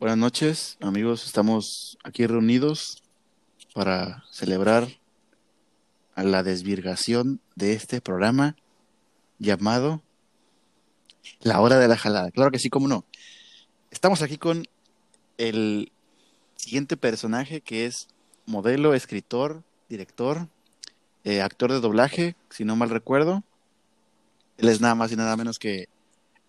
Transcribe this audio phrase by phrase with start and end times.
[0.00, 1.26] Buenas noches, amigos.
[1.26, 3.02] Estamos aquí reunidos
[3.74, 4.88] para celebrar
[6.14, 8.56] a la desvirgación de este programa
[9.38, 10.00] llamado
[11.40, 12.30] La Hora de la Jalada.
[12.30, 13.04] Claro que sí, cómo no.
[13.90, 14.64] Estamos aquí con
[15.36, 15.92] el
[16.56, 18.08] siguiente personaje que es
[18.46, 20.48] modelo, escritor, director,
[21.24, 23.44] eh, actor de doblaje, si no mal recuerdo.
[24.56, 25.90] Él es nada más y nada menos que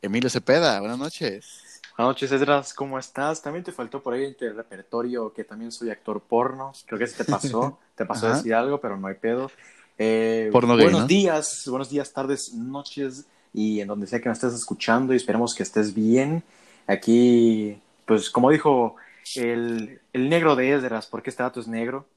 [0.02, 0.80] Emilio Cepeda.
[0.80, 1.71] Buenas noches.
[1.98, 3.42] Buenas noches, Esdras, ¿cómo estás?
[3.42, 6.72] También te faltó por ahí el repertorio que también soy actor porno.
[6.86, 9.52] Creo que se te pasó, te pasó a decir algo, pero no hay pedo.
[9.98, 11.08] Eh, Porno gay, buenos ¿no?
[11.08, 15.54] días, buenos días, tardes, noches y en donde sea que nos estés escuchando y esperemos
[15.54, 16.44] que estés bien.
[16.88, 18.96] Aquí, pues como dijo
[19.36, 22.08] el, el negro de Esdras, porque este dato es negro.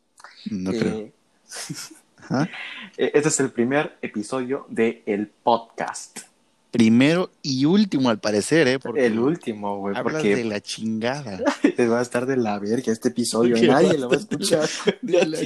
[0.50, 1.12] No eh, creo.
[2.18, 2.48] Ajá.
[2.96, 6.20] eh, Este es el primer episodio del el podcast.
[6.74, 8.80] Primero y último, al parecer, ¿eh?
[8.80, 11.38] Porque El último, güey, hablas porque de la chingada.
[11.78, 13.54] les va a estar de la verga este episodio.
[13.64, 14.68] Nadie lo va a escuchar.
[15.00, 15.38] De la.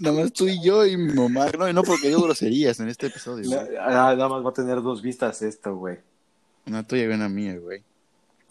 [0.00, 1.46] Nada más tú y yo y mi mamá.
[1.58, 3.58] No, y no porque digo groserías en este episodio.
[3.80, 5.96] Ah, Nada más va a tener dos vistas esto, güey.
[6.66, 7.82] Una tuya y una mía, güey.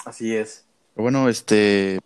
[0.04, 0.66] Así es.
[0.95, 2.00] Pero bueno, este,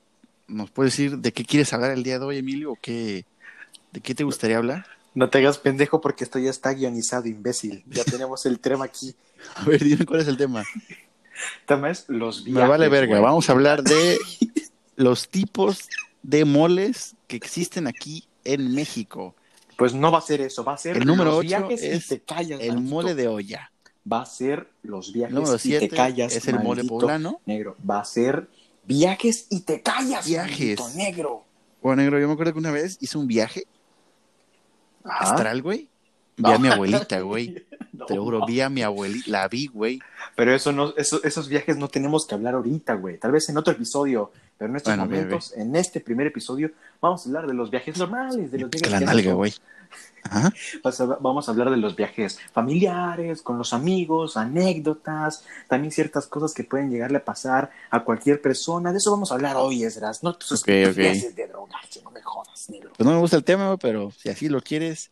[0.50, 2.74] ¿nos puedes decir de qué quieres hablar el día de hoy, Emilio?
[2.74, 3.24] ¿O qué,
[3.94, 4.86] de qué te gustaría hablar?
[5.14, 7.84] No te hagas pendejo porque esto ya está guionizado, imbécil.
[7.88, 9.16] Ya tenemos el tema aquí.
[9.56, 10.62] A ver, dime cuál es el tema.
[10.62, 12.70] El tema es los Me viajes.
[12.70, 13.12] vale verga.
[13.14, 13.22] güey.
[13.22, 14.18] Vamos a hablar de
[14.96, 15.88] los tipos
[16.22, 19.36] de moles que existen aquí en México.
[19.78, 22.10] Pues no va a ser eso, va a ser El número los viajes es y
[22.10, 22.60] te callas.
[22.60, 22.90] El maldito.
[22.96, 23.72] mole de olla.
[24.12, 26.36] Va a ser los viajes y te 7 callas.
[26.36, 27.40] es el mole poblano.
[27.46, 27.78] Negro.
[27.90, 28.50] Va a ser
[28.84, 30.26] viajes y te callas.
[30.28, 30.80] Viajes.
[30.80, 31.46] maldito negro.
[31.82, 33.64] Bueno, negro, yo me acuerdo que una vez hice un viaje
[35.04, 35.34] Ajá.
[35.36, 35.90] astral, güey.
[36.38, 37.66] Vi a mi abuelita, güey.
[37.92, 39.30] No, Te lo juro, vi a mi abuelita.
[39.30, 40.00] La vi, güey.
[40.38, 43.18] Pero eso no, eso- esos viajes no tenemos que hablar ahorita, güey.
[43.18, 44.32] Tal vez en otro episodio.
[44.60, 46.70] Pero en estos Bueno, momentos, en este primer episodio,
[47.02, 49.54] vamos a hablar de los viajes normales, de los viajes la nalga, güey.
[51.22, 56.64] Vamos a hablar de los viajes familiares, con los amigos, anécdotas, también ciertas cosas que
[56.66, 58.92] pueden llegarle a pasar a cualquier persona.
[58.92, 60.24] De eso vamos a hablar hoy, Esdras.
[60.24, 60.68] No tus Ok, ok.
[60.68, 62.92] estupideces de drogarse, no me jodas, negro.
[62.98, 65.10] Pues no me gusta el tema, pero si así lo quieres,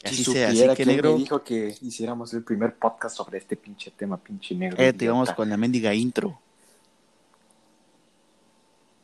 [0.00, 0.50] Si así sea.
[0.50, 4.54] Así que, negro, me dijo que hiciéramos el primer podcast sobre este pinche tema, pinche
[4.54, 4.76] negro.
[4.78, 6.38] eh, te vamos con la mendiga intro.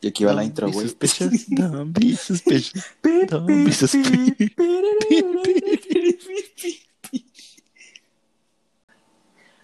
[0.01, 0.89] Y aquí va la intro, güey.
[0.89, 2.85] suspicious, Don't be suspicious.
[3.29, 4.53] Don't be suspicious.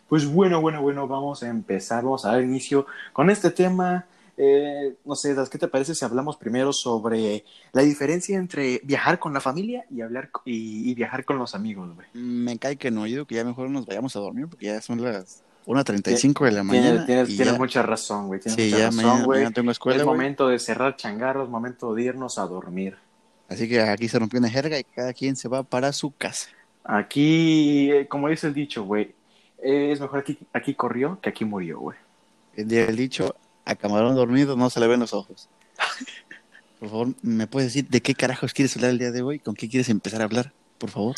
[0.08, 4.06] Pues bueno, bueno, bueno, vamos a empezar, vamos a dar inicio con este tema.
[4.36, 9.32] Eh, no sé, ¿qué te parece si hablamos primero sobre la diferencia entre viajar con
[9.32, 12.06] la familia y hablar y, y viajar con los amigos, güey?
[12.12, 15.02] Me cae que no, yo que ya mejor nos vayamos a dormir porque ya son
[15.02, 16.86] las 1.35 de la mañana.
[16.88, 18.40] Tienes, tienes, y tienes ya- mucha razón, güey.
[18.40, 19.38] Tienes Sí, mucha ya razón, mañana, güey.
[19.40, 20.16] mañana tengo escuela, es güey.
[20.16, 22.96] momento de cerrar changarros, momento de irnos a dormir.
[23.48, 26.48] Así que aquí se rompió una jerga y cada quien se va para su casa.
[26.84, 29.14] Aquí, eh, como dice el dicho, güey,
[29.58, 31.98] es mejor aquí, aquí corrió que aquí murió, güey.
[32.56, 33.34] El dicho,
[33.64, 35.48] a camarón dormido no se le ven los ojos.
[36.80, 39.38] Por favor, ¿me puedes decir de qué carajos quieres hablar el día de hoy?
[39.38, 40.52] ¿Con qué quieres empezar a hablar?
[40.78, 41.16] Por favor.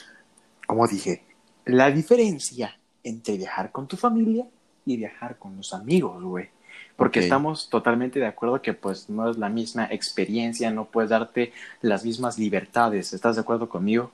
[0.66, 1.24] como dije,
[1.64, 2.77] la diferencia
[3.08, 4.46] entre viajar con tu familia
[4.86, 6.48] y viajar con los amigos, güey.
[6.96, 11.52] Porque estamos totalmente de acuerdo que pues no es la misma experiencia, no puedes darte
[11.80, 13.12] las mismas libertades.
[13.12, 14.10] ¿Estás de acuerdo conmigo?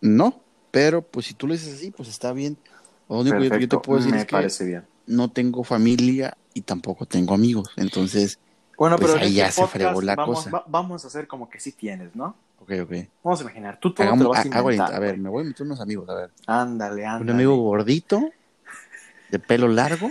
[0.00, 2.56] No, pero pues si tú lo dices así, pues está bien.
[3.08, 4.84] Lo único que yo- te puedo decir me es que parece bien.
[5.06, 7.68] no tengo familia y tampoco tengo amigos.
[7.76, 8.38] Entonces,
[8.78, 10.50] Bueno, pues pero en ahí ya este se fregó la vamos, cosa.
[10.50, 12.34] va- vamos a hacer como que sí tienes, ¿no?
[12.60, 12.92] ok, ok.
[13.22, 14.94] Vamos a imaginar, tú todo te Hagamos, lo vas a inventar.
[14.94, 16.30] a ver, me voy a meter unos amigos, a ver.
[16.46, 17.24] Ándale, ándale.
[17.24, 18.30] Un amigo gordito,
[19.30, 20.10] de pelo largo,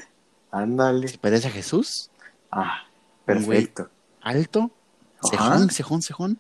[0.51, 1.07] Ándale.
[1.07, 2.09] se parece a Jesús,
[2.51, 2.83] Ah,
[3.25, 3.89] perfecto.
[4.21, 4.69] alto,
[5.29, 6.39] cejón, cejón, cejón,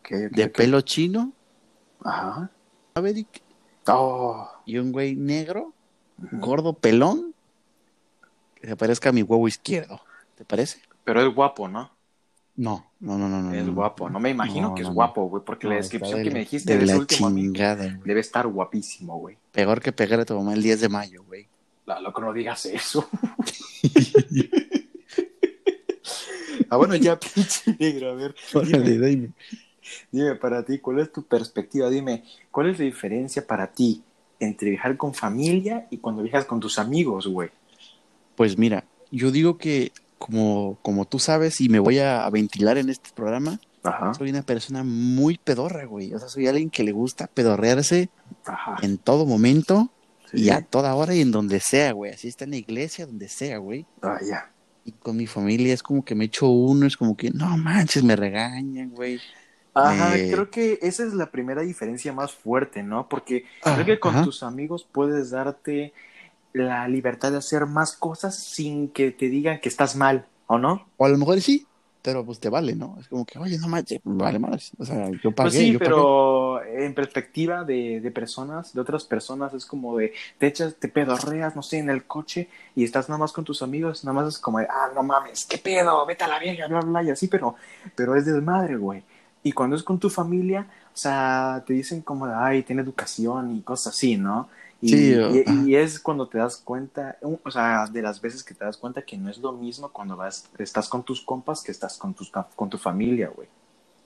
[0.00, 1.32] Ok, ok, de pelo chino,
[2.04, 2.50] Ajá.
[2.96, 3.40] Maverick,
[3.86, 4.48] Oh.
[4.66, 5.72] y un güey negro,
[6.32, 7.34] gordo, pelón,
[8.56, 10.00] que se parezca a mi huevo izquierdo.
[10.36, 10.80] ¿Te parece?
[11.04, 11.90] Pero es guapo, ¿no?
[12.54, 13.42] No, no, no, no.
[13.42, 13.72] no Es no.
[13.72, 14.10] guapo.
[14.10, 14.94] No me imagino No, que es no.
[14.94, 18.20] guapo, güey, porque la descripción que me dijiste de de ese la último chingada, debe
[18.20, 19.36] estar guapísimo, güey.
[19.52, 21.46] Peor que pegar a tu mamá el 10 de mayo, güey.
[21.86, 23.08] La loco, no digas eso.
[26.70, 28.34] ah, bueno, ya, pinche negro, a ver.
[28.54, 29.30] Órale, dime.
[30.10, 31.90] dime para ti, ¿cuál es tu perspectiva?
[31.90, 34.02] Dime, ¿cuál es la diferencia para ti
[34.38, 37.50] entre viajar con familia y cuando viajas con tus amigos, güey?
[38.36, 39.92] Pues mira, yo digo que
[40.26, 44.30] como, como tú sabes y me voy a, a ventilar en este programa, Ajá, soy
[44.30, 46.14] una persona muy pedorra, güey.
[46.14, 48.08] O sea, soy alguien que le gusta pedorrearse
[48.46, 48.76] ajá.
[48.82, 49.90] en todo momento
[50.30, 50.44] Sí.
[50.44, 52.12] y a toda hora y en donde sea, güey.
[52.12, 53.84] Así está en la iglesia, donde sea, güey.
[54.00, 54.50] Ah, ya.
[54.84, 58.02] Y con mi familia es como que me echo uno, es como que, no manches,
[58.02, 59.20] me regañan, güey.
[59.74, 63.08] Ajá, creo que esa es la primera diferencia más fuerte, ¿no?
[63.08, 64.24] Porque Ah, creo que con ajá.
[64.24, 65.92] tus amigos puedes darte
[66.52, 70.88] la libertad de hacer más cosas sin que te digan que estás mal, ¿o no?
[70.96, 71.66] O a lo mejor sí,
[72.02, 72.96] pero pues te vale, ¿no?
[73.00, 74.72] Es como que, oye, no manches, vale más.
[74.78, 76.08] O sea, yo pagué, Pues sí, yo pagué.
[76.08, 80.88] pero en perspectiva de, de personas, de otras personas, es como de, te echas, te
[80.88, 84.28] pedorreas, no sé, en el coche y estás nada más con tus amigos, nada más
[84.34, 87.02] es como de, ah, no mames, qué pedo, vete a la verga, bla, bla, bla,
[87.02, 87.56] y así, pero,
[87.96, 89.02] pero es desmadre, güey.
[89.42, 93.56] Y cuando es con tu familia, o sea, te dicen como de, ay, tiene educación
[93.56, 94.48] y cosas así, ¿no?
[94.82, 95.64] Y, Sí, y- ajá.
[95.64, 99.02] y es cuando te das cuenta, o sea, de las veces que te das cuenta
[99.02, 102.30] que no es lo mismo cuando vas, estás con tus compas que estás con, tus,
[102.56, 103.48] con tu familia, güey.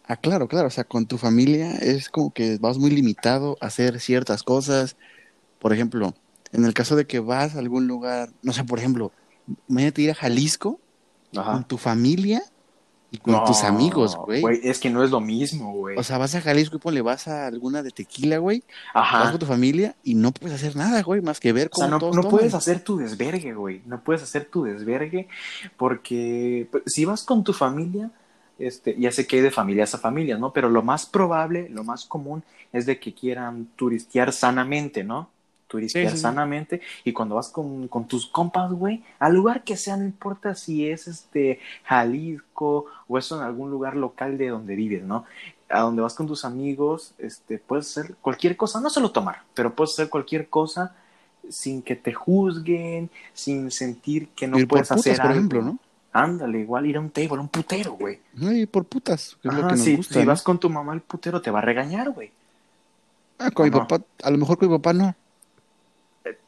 [0.05, 0.69] Ah, claro, claro.
[0.69, 4.97] O sea, con tu familia es como que vas muy limitado a hacer ciertas cosas.
[5.59, 6.15] Por ejemplo,
[6.53, 9.13] en el caso de que vas a algún lugar, no sé, por ejemplo,
[9.69, 10.81] imagínate ir a Jalisco
[11.33, 12.43] con tu familia
[13.11, 14.43] y con tus amigos, güey.
[14.63, 15.97] Es que no es lo mismo, güey.
[15.97, 18.65] O sea, vas a Jalisco y ponle, vas a alguna de tequila, güey,
[18.95, 19.31] vas Ajá.
[19.31, 21.95] con tu familia y no puedes hacer nada, güey, más que ver O sea, cómo
[21.97, 22.39] no, todos no toman.
[22.39, 23.83] puedes hacer tu desvergue, güey.
[23.87, 25.29] No puedes hacer tu desvergue
[25.77, 28.11] porque pues, si vas con tu familia,
[28.59, 30.53] este, ya sé que hay de familias a familias, ¿no?
[30.53, 32.43] Pero lo más probable, lo más común
[32.73, 35.31] es de que quieran turistear sanamente, ¿no?
[35.69, 36.41] Turistear Sí, sí, sí.
[36.41, 36.81] sanamente.
[37.05, 40.89] Y cuando vas con, con tus compas, güey, al lugar que sea, no importa si
[40.89, 45.25] es este Jalisco o eso en algún lugar local de donde vives, ¿no?
[45.69, 49.75] a donde vas con tus amigos, este, puedes hacer cualquier cosa, no solo tomar, pero
[49.75, 50.95] puedes hacer cualquier cosa
[51.49, 55.33] sin que te juzguen, sin sentir que no ir por puedes putas, hacer por algo.
[55.33, 55.79] ejemplo, ¿no?
[56.13, 58.21] Ándale, igual ir a un table, un putero, güey.
[58.33, 60.31] No, ir por putas, que es lo Ajá, que nos si, gusta, si ¿no?
[60.31, 62.31] vas con tu mamá al putero, te va a regañar, güey.
[63.39, 65.15] Ah, con mi papá, a lo mejor con mi papá no.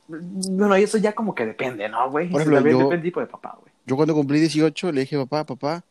[0.09, 2.29] Bueno, eso ya como que depende, ¿no, güey?
[2.31, 3.73] Por ejemplo, también yo- depende del tipo de papá, güey.
[3.87, 5.85] Yo cuando cumplí 18 le dije, papá, papá,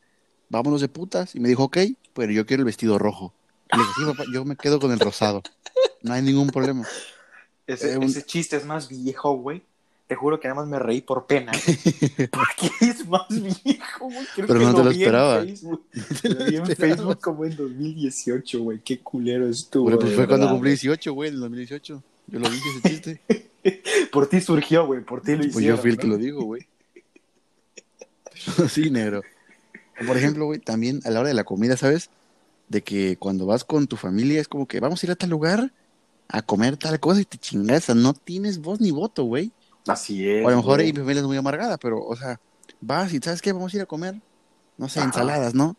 [0.50, 1.36] vámonos de putas.
[1.36, 1.78] Y me dijo, ok,
[2.14, 3.34] pero yo quiero el vestido rojo.
[3.72, 5.42] Le dije, sí, papá, yo me quedo con el rosado.
[6.04, 6.86] No hay ningún problema.
[7.66, 9.62] Ese, Eh, un- ese chiste es más viejo, güey.
[10.08, 11.78] Te juro que nada más me reí por pena, güey.
[12.32, 14.26] Porque es más viejo, güey.
[14.36, 15.42] Creo Pero que no te lo vi en esperaba.
[15.42, 15.84] Facebook.
[16.24, 16.66] Lo lo vi en.
[16.78, 18.80] Facebook como en 2018, güey.
[18.80, 19.84] Qué culero estuvo.
[19.84, 20.76] Bueno, pues fue cuando cumplí güey.
[20.78, 22.04] 18, güey, en el 2018.
[22.28, 23.22] Yo lo dije ese chiste.
[24.12, 25.02] Por ti surgió, güey.
[25.02, 25.54] Por ti lo hicieron.
[25.54, 26.14] Pues yo fui el que ¿no?
[26.14, 26.68] lo digo, güey.
[28.70, 29.24] Sí, negro.
[30.06, 32.10] Por ejemplo, güey, también a la hora de la comida, ¿sabes?
[32.68, 35.32] De que cuando vas con tu familia es como que vamos a ir a tal
[35.32, 35.72] lugar
[36.30, 39.52] a comer tal cosa y te chingas, no tienes voz ni voto, güey.
[39.88, 40.46] Así es.
[40.46, 42.40] O a lo mejor mi familia es muy amargada, pero, o sea,
[42.82, 43.54] vas y ¿sabes qué?
[43.54, 44.16] Vamos a ir a comer,
[44.78, 45.08] no sé, Ajá.
[45.08, 45.76] ensaladas, ¿no?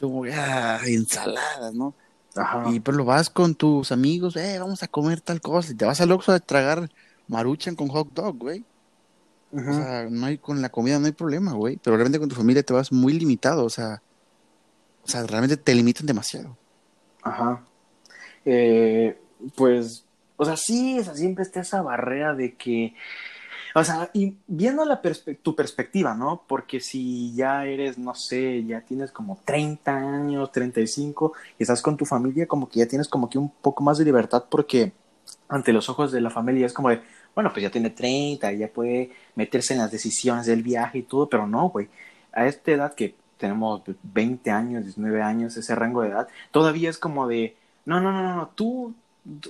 [0.00, 1.94] Como, ah, ensaladas, ¿no?
[2.34, 2.64] Ajá.
[2.72, 5.84] Y pero lo vas con tus amigos, eh, vamos a comer tal cosa, y te
[5.84, 6.90] vas al Oxxo a tragar
[7.28, 8.64] maruchan con hot dog, güey.
[9.54, 11.76] O sea, no hay, con la comida no hay problema, güey.
[11.82, 14.00] Pero realmente con tu familia te vas muy limitado, o sea,
[15.04, 16.56] o sea, realmente te limitan demasiado.
[17.22, 17.62] Ajá.
[18.46, 19.20] Eh,
[19.54, 20.04] pues,
[20.36, 22.94] o sea, sí, o sea, siempre está esa barrera de que,
[23.74, 26.44] o sea, y viendo la perspe- tu perspectiva, ¿no?
[26.48, 31.96] Porque si ya eres, no sé, ya tienes como 30 años, 35, y estás con
[31.96, 34.92] tu familia, como que ya tienes como que un poco más de libertad porque
[35.48, 37.02] ante los ojos de la familia es como de,
[37.34, 41.28] bueno, pues ya tiene 30, ya puede meterse en las decisiones del viaje y todo,
[41.28, 41.88] pero no, güey.
[42.32, 46.98] A esta edad que tenemos 20 años, 19 años, ese rango de edad, todavía es
[46.98, 48.94] como de, no, no, no, no, no, tú,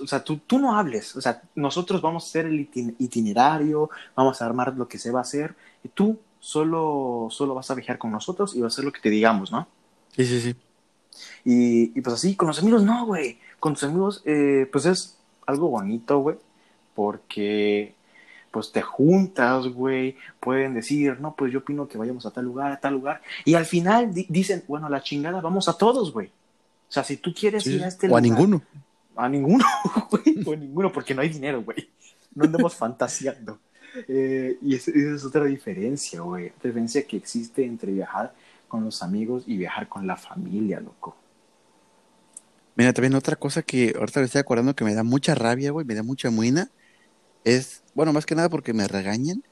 [0.01, 3.89] o sea, tú, tú no hables, o sea, nosotros vamos a hacer el itin- itinerario,
[4.15, 7.75] vamos a armar lo que se va a hacer, y tú solo, solo vas a
[7.75, 9.67] viajar con nosotros y vas a hacer lo que te digamos, ¿no?
[10.15, 10.55] Sí, sí, sí.
[11.45, 13.39] Y, y pues así, con los amigos no, güey.
[13.59, 16.37] Con tus amigos, eh, pues es algo bonito, güey.
[16.95, 17.93] Porque,
[18.51, 20.15] pues te juntas, güey.
[20.39, 23.21] Pueden decir, no, pues yo opino que vayamos a tal lugar, a tal lugar.
[23.45, 26.27] Y al final di- dicen, bueno, a la chingada, vamos a todos, güey.
[26.27, 28.19] O sea, si tú quieres Sí, ir a este o lugar.
[28.19, 28.61] a ninguno.
[29.15, 29.65] A ninguno,
[30.11, 30.43] güey.
[30.45, 31.89] O a ninguno, porque no hay dinero, güey.
[32.35, 33.59] No andemos fantaseando.
[34.07, 36.51] Eh, y es- esa es otra diferencia, güey.
[36.63, 38.33] Diferencia que existe entre viajar
[38.67, 41.15] con los amigos y viajar con la familia, loco.
[42.75, 45.85] Mira, también otra cosa que ahorita me estoy acordando que me da mucha rabia, güey,
[45.85, 46.71] me da mucha muina,
[47.43, 49.43] es, bueno, más que nada porque me regañan,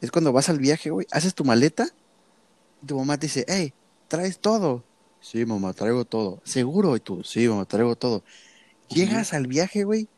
[0.00, 1.88] es cuando vas al viaje, güey, haces tu maleta,
[2.82, 3.74] y tu mamá te dice, hey,
[4.08, 4.84] ¿traes todo?
[5.20, 6.40] Sí, mamá, traigo todo.
[6.44, 6.96] ¿Seguro?
[6.96, 8.24] Y tú, sí, mamá, traigo todo.
[8.88, 10.08] Llegas al viaje, güey,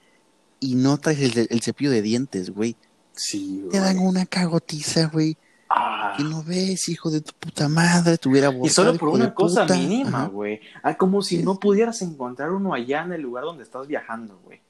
[0.60, 2.76] y no traes el, el cepillo de dientes, güey.
[3.14, 5.36] Sí, Te dan una cagotiza, güey.
[5.74, 9.32] Ah, Que no ves, hijo de tu puta madre, te hubiera y solo por una
[9.32, 9.74] cosa puta.
[9.76, 10.60] mínima, güey.
[10.82, 11.42] Ah, como si Sí.
[11.42, 14.60] no pudieras encontrar uno allá en el lugar donde estás viajando, güey.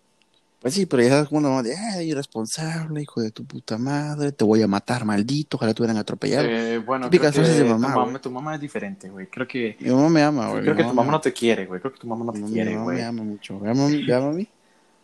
[0.61, 4.45] Pues sí, pero ya sabes como de, ay, irresponsable, hijo de tu puta madre, te
[4.45, 6.47] voy a matar, maldito, ojalá te hubieran atropellado.
[6.47, 9.27] Eh, bueno, creo que tu, mamá, tu es diferente, güey.
[9.27, 10.63] Creo que, Mi mamá me ama, güey.
[10.63, 11.81] creo que mi tu mamá no te quiere, güey.
[11.81, 12.99] Creo que tu mamá no te mi quiere, mi mamá güey.
[12.99, 13.59] me ama mucho.
[13.59, 14.47] ¿Me ama, me ama a mí?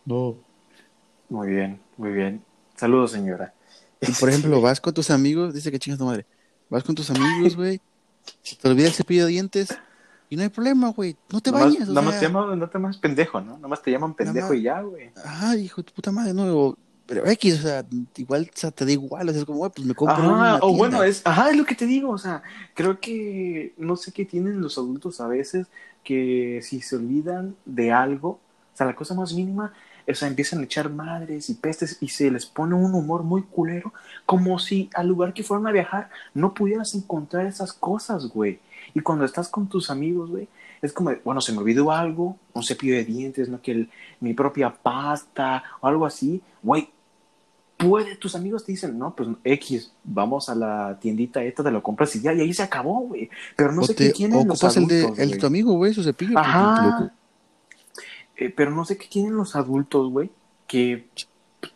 [0.04, 0.36] No.
[1.28, 2.40] Muy bien, muy bien.
[2.76, 3.52] Saludos, señora.
[4.00, 6.26] Y por ejemplo, vas con tus amigos, dice que chingas tu madre.
[6.70, 7.80] Vas con tus amigos, güey.
[8.42, 9.68] Se te olvida el cepillo de dientes
[10.28, 11.16] y no hay problema, güey.
[11.32, 12.20] No te Nomás- bañas, o nomás sea.
[12.20, 13.58] te llaman, no te llamas pendejo, ¿no?
[13.58, 15.10] Nomás te llaman pendejo Nomás- y ya, güey.
[15.24, 16.76] Ay, hijo de tu puta madre, no.
[17.06, 17.86] Pero X, o sea,
[18.16, 19.26] igual o sea, te da igual.
[19.26, 20.76] O sea, es como, güey, pues me compro Ajá, la o tienda.
[20.76, 22.42] bueno, es, ajá, es lo que te digo, o sea,
[22.74, 25.68] creo que no sé qué tienen los adultos a veces
[26.04, 29.72] que si se olvidan de algo, o sea, la cosa más mínima,
[30.10, 33.42] o sea, empiezan a echar madres y pestes y se les pone un humor muy
[33.42, 33.92] culero,
[34.26, 38.60] como si al lugar que fueron a viajar no pudieras encontrar esas cosas, güey.
[38.94, 40.48] Y cuando estás con tus amigos, güey,
[40.80, 44.32] es como, bueno, se me olvidó algo, un cepillo de dientes, no que el- mi
[44.32, 46.88] propia pasta o algo así, güey,
[47.76, 51.82] puede, tus amigos te dicen, no, pues X, vamos a la tiendita esta, te lo
[51.82, 53.30] compras y ya, y ahí se acabó, güey.
[53.56, 55.46] Pero no o sé te qué tienen los ocupas el de, adultos, el de tu
[55.46, 56.32] amigo, güey, su cepillo.
[56.34, 57.12] pues, Ajá.
[58.38, 60.30] Eh, pero no sé qué tienen los adultos, güey,
[60.66, 61.08] que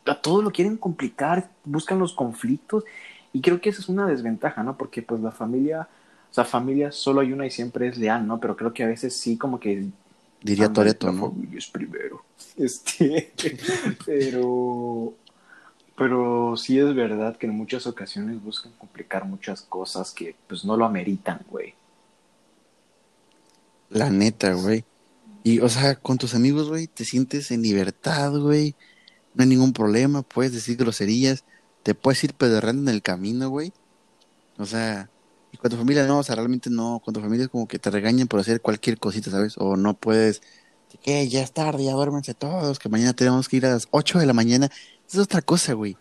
[0.06, 2.84] a todo lo quieren complicar, buscan los conflictos,
[3.32, 4.76] y creo que esa es una desventaja, ¿no?
[4.78, 5.88] Porque pues la familia,
[6.30, 8.40] o sea, familia solo hay una y siempre es leal, ¿no?
[8.40, 9.88] Pero creo que a veces sí como que
[10.42, 11.30] Diría Toreto, la ¿no?
[11.30, 12.24] familia es primero.
[12.56, 13.32] Este,
[14.04, 15.14] pero,
[15.96, 20.76] pero sí es verdad que en muchas ocasiones buscan complicar muchas cosas que pues no
[20.76, 21.74] lo ameritan, güey.
[23.90, 24.84] La neta, güey.
[25.44, 28.76] Y, o sea, con tus amigos, güey, te sientes en libertad, güey.
[29.34, 31.44] No hay ningún problema, puedes decir groserías,
[31.82, 33.72] te puedes ir pedorrando en el camino, güey.
[34.58, 35.10] O sea,
[35.52, 37.00] y con tu familia no, o sea, realmente no.
[37.04, 39.54] Con tu familia es como que te regañan por hacer cualquier cosita, ¿sabes?
[39.58, 40.42] O no puedes,
[41.02, 44.18] que ya es tarde, ya duérmense todos, que mañana tenemos que ir a las 8
[44.18, 44.66] de la mañana.
[44.66, 45.96] Esa es otra cosa, güey.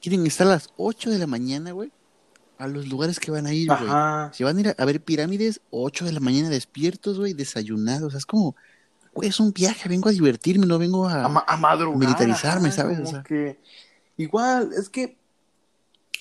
[0.00, 1.92] Quieren estar a las 8 de la mañana, güey,
[2.58, 3.90] a los lugares que van a ir, güey.
[4.32, 8.08] Si van a ir a, a ver pirámides, 8 de la mañana despiertos, güey, desayunados.
[8.08, 8.56] O sea, es como,
[9.22, 11.24] es un viaje, vengo a divertirme, no vengo a...
[11.24, 11.98] A, ma- a madrugar.
[11.98, 13.00] militarizarme, ¿sabes?
[13.00, 13.22] O sea.
[13.22, 13.58] que
[14.16, 15.16] igual, es que,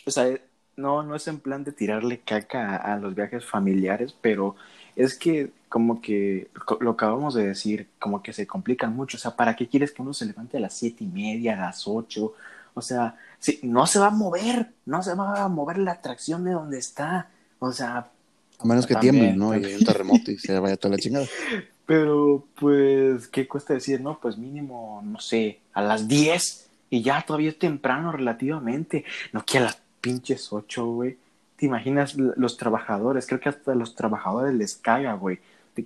[0.06, 0.28] o sea,
[0.76, 4.56] no, no es en plan de tirarle caca a, a los viajes familiares, pero
[4.96, 6.50] es que como que
[6.80, 9.18] lo acabamos de decir, como que se complican mucho.
[9.18, 11.66] O sea, ¿para qué quieres que uno se levante a las siete y media, a
[11.68, 12.34] las ocho?
[12.74, 16.44] O sea, sí, no se va a mover, no se va a mover la atracción
[16.46, 17.30] de donde está.
[17.60, 18.10] O sea,
[18.60, 19.56] A menos que También, tiemble, ¿no?
[19.56, 21.26] Y haya un terremoto y se vaya toda la chingada.
[21.86, 24.02] Pero, pues, ¿qué cuesta decir?
[24.02, 29.06] No, pues mínimo, no sé, a las 10 y ya todavía es temprano relativamente.
[29.34, 31.18] No que a las pinches 8, güey.
[31.58, 33.28] ¿Te imaginas los trabajadores?
[33.28, 35.40] Creo que hasta a los trabajadores les caga, güey.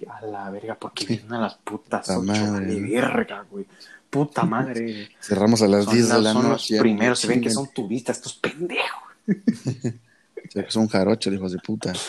[0.07, 1.13] A la verga, porque Sí.
[1.15, 3.65] vienen a las putas Puta 8, madre, verga, güey.
[4.09, 5.09] Puta madre.
[5.19, 6.53] Cerramos a las son 10 de la son noche.
[6.53, 9.03] los ya, primeros, se ven que son turistas, estos pendejos.
[10.49, 11.93] O sea, que son jarochos, hijos de puta.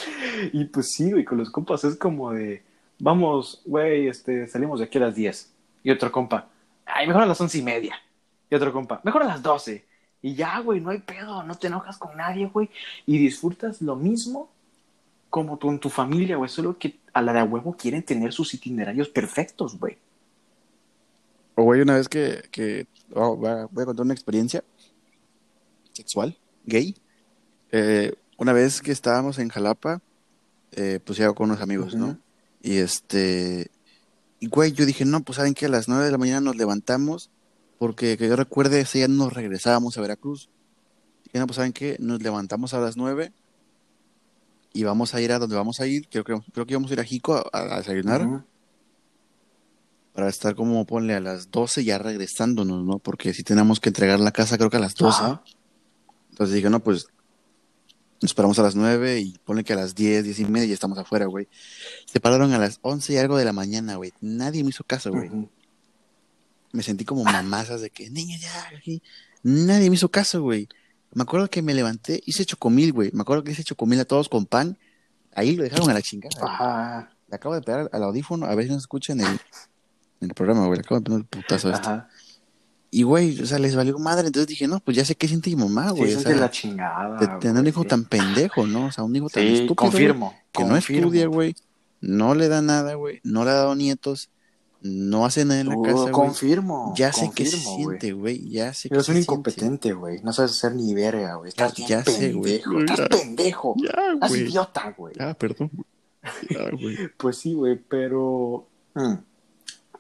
[0.55, 2.63] Y pues sí, güey, con los compas es como de,
[2.99, 5.53] vamos, güey, este, salimos de aquí a las 10.
[5.83, 6.49] Y otro compa,
[6.87, 7.95] ay, mejor a las once y media.
[8.49, 9.85] Y otro compa, mejor a las 12.
[10.23, 12.71] Y ya, güey, no hay pedo, no te enojas con nadie, güey.
[13.05, 14.51] Y disfrutas lo mismo
[15.29, 16.49] como tú en tu familia, güey.
[16.49, 19.99] Solo que a la de a huevo quieren tener sus itinerarios perfectos, güey.
[21.55, 24.65] O, güey, una vez que, que oh, voy a contar una experiencia
[25.93, 26.95] sexual, gay.
[27.73, 30.01] Eh, una vez que estábamos en Jalapa,
[30.73, 32.19] eh, pues ya con unos amigos, ¿no?
[32.63, 33.71] Y este,
[34.41, 36.57] y güey, yo dije, no, pues saben que a las 9 de la mañana nos
[36.57, 37.31] levantamos,
[37.79, 40.49] porque que yo recuerde, ese día nos regresábamos a Veracruz.
[41.35, 43.31] Y no, pues saben que nos levantamos a las 9
[44.73, 46.95] y vamos a ir a donde vamos a ir, creo que, creo que íbamos a
[46.95, 48.47] ir a Jico a, a desayunar
[50.15, 53.01] para estar como ponle a las 12 ya regresándonos, ¿no?
[53.01, 55.23] Porque si tenemos que entregar la casa creo que a las 12.
[55.23, 55.43] Ajá.
[56.31, 57.07] Entonces dije, no, pues
[58.21, 60.75] nos paramos a las 9 y ponle que a las 10, 10 y media ya
[60.75, 61.49] estamos afuera, güey.
[62.05, 64.13] Se pararon a las 11 y algo de la mañana, güey.
[64.21, 65.31] Nadie me hizo caso, güey.
[66.73, 69.03] Me sentí como mamazas de que, niña, ya, aquí.
[69.43, 70.69] Nadie me hizo caso, güey.
[71.13, 73.11] Me acuerdo que me levanté, hice chocomil, güey.
[73.13, 74.77] Me acuerdo que hice chocomil a todos con pan.
[75.35, 76.37] Ahí lo dejaron a la chingada.
[76.45, 77.11] Ajá.
[77.29, 79.27] Le acabo de pegar al audífono, a ver si nos escucha en el,
[80.21, 80.79] en el programa, güey.
[80.79, 81.89] Le acabo de poner el putazo a esto.
[81.89, 82.09] Ajá.
[82.93, 84.27] Y, güey, o sea, les valió madre.
[84.27, 86.11] Entonces dije, no, pues ya sé qué siente mi mamá, Sí, güey.
[86.11, 87.19] eso o es de sea, la chingada.
[87.21, 87.89] de tener un hijo sí.
[87.89, 88.87] tan pendejo, ¿no?
[88.87, 89.77] O sea, un hijo tan Sí, estúpido.
[89.77, 90.27] confirmo.
[90.27, 91.07] güey, que no confirmo.
[91.07, 91.55] estudia, güey.
[92.01, 93.21] No le da nada, güey.
[93.23, 94.31] No le ha dado nietos.
[94.83, 96.95] No hace nada en la Uh, casa, confirmo.
[96.97, 98.49] Ya sé qué se confirmo, siente, güey.
[98.51, 99.21] Ya sé Eres se un siente.
[99.21, 100.23] incompetente, güey.
[100.23, 101.51] No sabes hacer ni verga, güey.
[101.51, 102.61] Estás Ya- ya sé, güey.
[102.63, 102.81] pendejo.
[102.81, 103.75] Estás pendejo.
[103.77, 104.41] Ya, Estás güey.
[104.43, 105.15] idiota, güey.
[105.19, 105.71] Ya, perdón.
[106.49, 106.59] Ya.
[107.19, 108.67] Pues sí, güey, pero...
[108.95, 109.15] mm,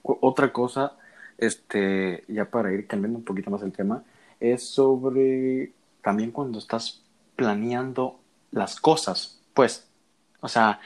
[0.02, 0.92] o- Otra cosa
[1.40, 4.04] este, ya para ir cambiando un poquito más el tema,
[4.38, 7.02] es sobre también cuando estás
[7.34, 8.20] planeando
[8.52, 9.86] las cosas, pues,
[10.40, 10.80] o sea,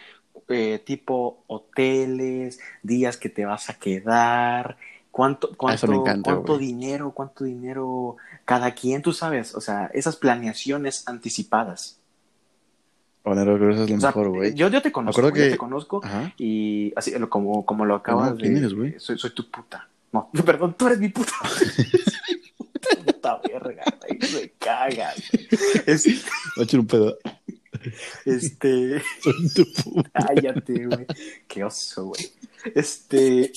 [0.49, 4.77] eh, tipo hoteles, días que te vas a quedar,
[5.11, 11.99] cuánto, cuánto, cuánto dinero, cuánto dinero cada quien, tú sabes, o sea, esas planeaciones anticipadas.
[13.25, 14.55] Bueno, creo que eso es lo mejor, güey.
[14.55, 16.03] Yo, yo te conozco, yo te conozco
[16.37, 18.59] y así como, como lo acabas de...
[18.59, 19.89] Eres, soy tu puta.
[20.15, 21.33] No, perdón, tú eres mi puta.
[23.05, 25.17] puta verga, güey, me cagas.
[25.87, 26.05] Es...
[26.05, 27.19] Voy a echar un pedo.
[28.25, 29.03] Este.
[29.21, 30.11] Soy tu puta.
[30.13, 31.07] Cállate, güey.
[31.49, 32.31] Qué oso, güey.
[32.75, 33.53] Este.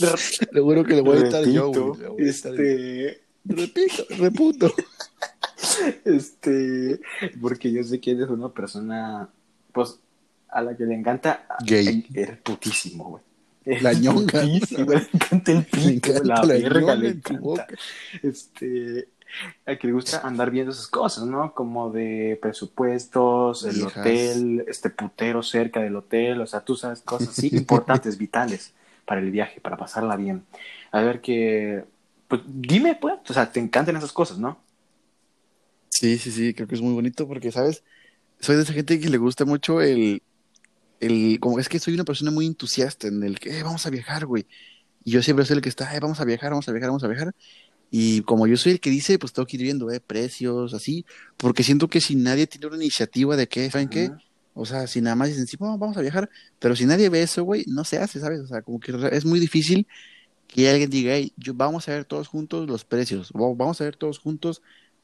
[0.52, 2.28] Seguro que le voy a estar yo, güey.
[2.28, 3.22] Este.
[3.46, 4.74] Repito, reputo.
[6.04, 7.00] Este.
[7.40, 9.30] Porque yo sé que eres una persona,
[9.72, 10.00] pues,
[10.50, 11.48] a la que le encanta.
[11.66, 12.06] Gay.
[12.14, 13.27] Eres putísimo, güey.
[13.82, 14.44] La ñonga.
[14.44, 17.68] Le encanta el pito, la, la verga, le encanta.
[18.24, 19.10] Este,
[19.66, 21.54] a que le gusta andar viendo esas cosas, ¿no?
[21.54, 27.30] Como de presupuestos, el hotel, este putero cerca del hotel, o sea, tú sabes, cosas
[27.30, 28.74] así importantes, vitales
[29.06, 30.44] para el viaje, para pasarla bien.
[30.92, 31.84] A ver que,
[32.28, 34.58] pues dime, pues, o sea, te encantan esas cosas, ¿no?
[35.90, 37.84] Sí, sí, sí, creo que es muy bonito porque, ¿sabes?
[38.40, 40.22] Soy de esa gente que le gusta mucho el,
[41.00, 43.90] el, como es que soy una persona muy entusiasta en el que, "Eh, vamos a
[43.90, 44.46] viajar, güey.
[45.04, 47.04] Y yo siempre soy el que está, "Eh, vamos a viajar, vamos a viajar, vamos
[47.04, 47.34] a viajar.
[47.92, 51.06] Y como yo soy el que dice, pues tengo que ir viendo, eh, precios, así,
[51.38, 54.08] porque siento que si nadie tiene una iniciativa de que, ¿saben qué?
[54.10, 54.18] Ujú.
[54.56, 57.22] O sea, si nada más dicen, sí, vamos vamos a viajar, pero si nadie ve
[57.22, 58.42] eso, güey, no se hace, ¿sabes?
[58.42, 59.88] O sea, como que es muy difícil
[60.48, 63.86] que alguien diga, hey, yo, vamos a ver todos juntos los precios, o vamos a
[63.86, 64.62] ver todos juntos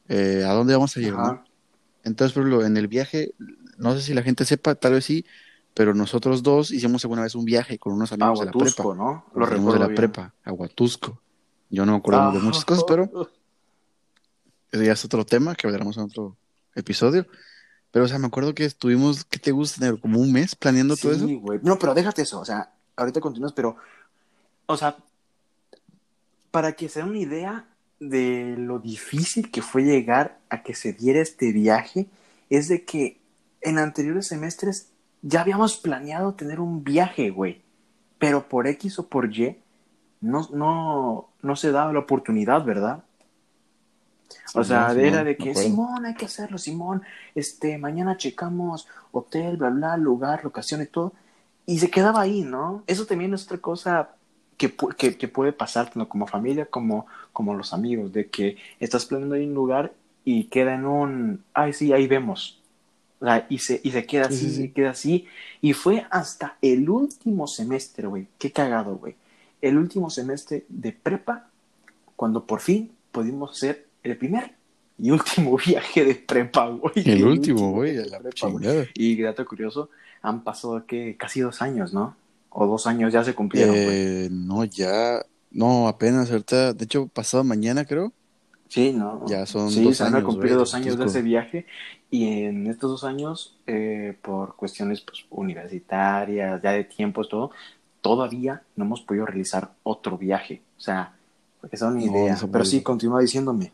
[0.09, 0.99] eh, a dónde vamos a.
[1.01, 1.45] Ajá.
[2.03, 3.33] Entonces, por ejemplo, en el viaje,
[3.77, 5.25] no sé si la gente sepa, tal vez sí,
[5.73, 8.83] pero nosotros dos hicimos alguna vez un viaje con unos amigos de la prepa.
[8.95, 9.25] ¿no?
[9.33, 11.19] Los amigos de la prepa, a Huatusco.
[11.69, 13.03] Yo no me acuerdo de muchas cosas, pero
[14.71, 16.35] eso ya es otro tema que hablaremos en otro
[16.75, 17.25] episodio.
[17.91, 19.95] Pero, o sea, me acuerdo que estuvimos, ¿qué te gusta?
[19.97, 21.27] Como un mes planeando todo eso.
[21.27, 21.59] Güey.
[21.63, 23.75] No, pero déjate eso, o sea, ahorita continúas, pero,
[24.65, 24.97] o sea,
[26.49, 27.67] para que se den una idea
[27.99, 32.07] de lo difícil que fue llegar a que se diera este viaje,
[32.49, 33.19] es de que
[33.61, 34.92] en anteriores semestres
[35.23, 37.61] ya habíamos planeado tener un viaje, güey,
[38.19, 39.57] pero por X o por Y
[40.21, 43.03] no, no, no se daba la oportunidad, ¿verdad?
[44.53, 45.55] O sea, Simón, era de que.
[45.55, 47.01] Simón, hay que hacerlo, Simón,
[47.33, 51.13] este, mañana checamos hotel, bla, bla, lugar, locación y todo,
[51.65, 52.83] y se quedaba ahí, ¿no?
[52.85, 54.09] Eso también es otra cosa
[54.57, 59.05] que, que, que puede pasar tanto como familia como, como los amigos, de que estás
[59.05, 59.93] planeando ahí un lugar
[60.25, 62.62] y queda en un, ay, sí, ahí vemos.
[63.23, 64.63] Sea, y se, y se queda Sí, así, sí, sí.
[64.63, 65.27] y queda así.
[65.61, 68.27] Y fue hasta el último semestre, güey.
[68.37, 69.15] Qué cagado, güey.
[69.61, 71.49] El último semestre de prepa,
[72.15, 74.53] cuando por fin pudimos hacer el primer
[74.99, 76.93] y último viaje de prepa, güey.
[76.95, 78.89] El último, güey, a de la prepa, güey.
[78.95, 79.89] Y dato curioso,
[80.21, 82.15] han pasado que casi dos años, ¿no?
[82.49, 84.25] O dos años ya se cumplieron, güey.
[84.25, 88.11] Eh, no, ya, no, apenas ahorita, de hecho, pasado mañana creo,
[88.73, 89.21] Sí, ¿no?
[89.25, 91.65] ya son sí, dos se van a años, cumplir güey, dos años de ese viaje
[92.09, 97.51] y en estos dos años, eh, por cuestiones pues, universitarias, ya de tiempos, todo,
[98.01, 100.61] todavía no hemos podido realizar otro viaje.
[100.77, 101.15] O sea,
[101.61, 102.35] porque son una No, idea.
[102.35, 103.73] no se Pero sí, continúa diciéndome.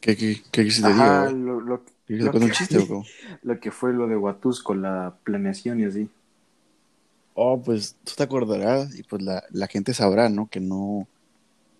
[0.00, 1.30] ¿Qué, qué, qué te Ajá, güey?
[1.30, 3.04] lo, lo, ¿Quieres que un chiste o
[3.42, 6.10] lo que fue lo de Huatusco, la planeación y así.
[7.34, 10.48] Oh, pues tú te acordarás y pues la, la gente sabrá, ¿no?
[10.48, 11.08] Que no,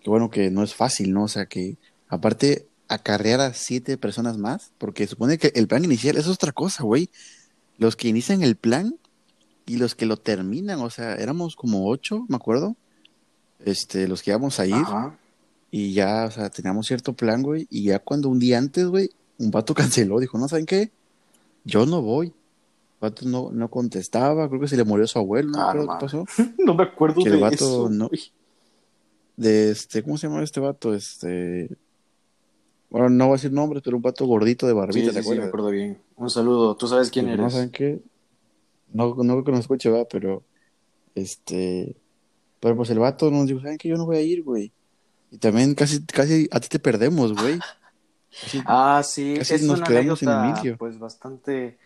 [0.03, 1.23] que bueno, que no es fácil, ¿no?
[1.23, 1.77] O sea, que
[2.09, 6.83] aparte acarrear a siete personas más, porque supone que el plan inicial es otra cosa,
[6.83, 7.09] güey.
[7.77, 8.95] Los que inician el plan
[9.65, 12.75] y los que lo terminan, o sea, éramos como ocho, me acuerdo,
[13.65, 15.17] este, los que íbamos a ir Ajá.
[15.71, 19.09] y ya, o sea, teníamos cierto plan, güey, y ya cuando un día antes, güey,
[19.39, 19.73] un vato
[20.07, 20.91] canceló, dijo, no, ¿saben qué?
[21.63, 22.27] Yo no voy.
[22.27, 25.69] El vato no, no contestaba, creo que se le murió su abuelo, no me Ah,
[25.69, 26.25] acuerdo no qué pasó.
[26.59, 27.89] No me acuerdo Que el vato eso.
[27.89, 28.09] no-.
[29.35, 30.93] De este, ¿cómo se llama este vato?
[30.93, 31.69] Este,
[32.89, 35.19] bueno, no voy a decir nombres, pero un vato gordito de Sí, barbita, sí, ¿te
[35.23, 35.43] sí, me acuerdas?
[35.43, 36.01] acuerdo bien.
[36.15, 36.75] Un saludo.
[36.77, 37.49] ¿Tú sabes quién Pues, No eres?
[37.49, 38.01] saben qué,
[38.87, 40.45] no, no creo que nos escuche, va, pero
[41.15, 42.01] este,
[42.59, 43.89] pero pues el vato nos dijo, ¿saben qué?
[43.89, 44.73] Yo no voy a ir, güey.
[45.31, 47.65] Y también casi, casi a ti te perdemos, güey.
[48.39, 51.77] Casi- Ah, sí, Casi es nos una quedamos anécdota, pues bastante,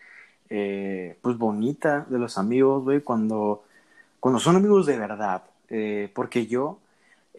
[0.50, 3.64] eh, pues bonita de los amigos, güey, cuando,
[4.20, 6.80] cuando son amigos de verdad, eh, porque yo,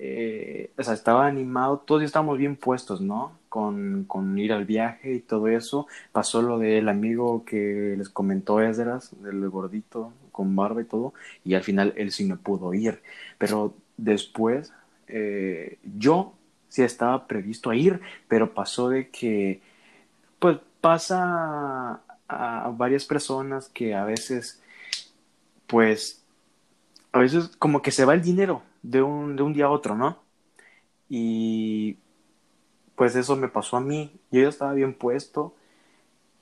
[0.02, 3.38] eh, o sea, estaba animado, todos estábamos bien puestos, ¿no?
[3.50, 8.62] Con, con ir al viaje y todo eso, pasó lo del amigo que les comentó
[8.62, 13.02] Esdras, del gordito con barba y todo, y al final él sí no pudo ir,
[13.38, 14.72] pero después
[15.08, 16.34] eh, yo
[16.70, 19.62] sí estaba previsto a ir, pero pasó de que,
[20.40, 24.62] pues pasa a varias personas que a veces,
[25.68, 26.24] pues,
[27.12, 29.96] a veces como que se va el dinero de un, de un día a otro,
[29.96, 30.20] ¿no?
[31.10, 31.98] Y
[32.96, 34.12] pues eso me pasó a mí.
[34.32, 35.56] Yo ya estaba bien puesto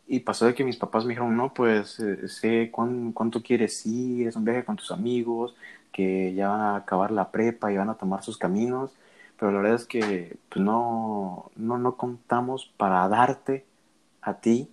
[0.08, 4.28] y pasó de que mis papás me dijeron, no, pues eh, sé cuánto quieres ir,
[4.28, 5.56] es un viaje con tus amigos,
[5.92, 8.96] que ya van a acabar la prepa y van a tomar sus caminos,
[9.40, 13.66] pero la verdad es que pues, no, no, no contamos para darte
[14.22, 14.70] a ti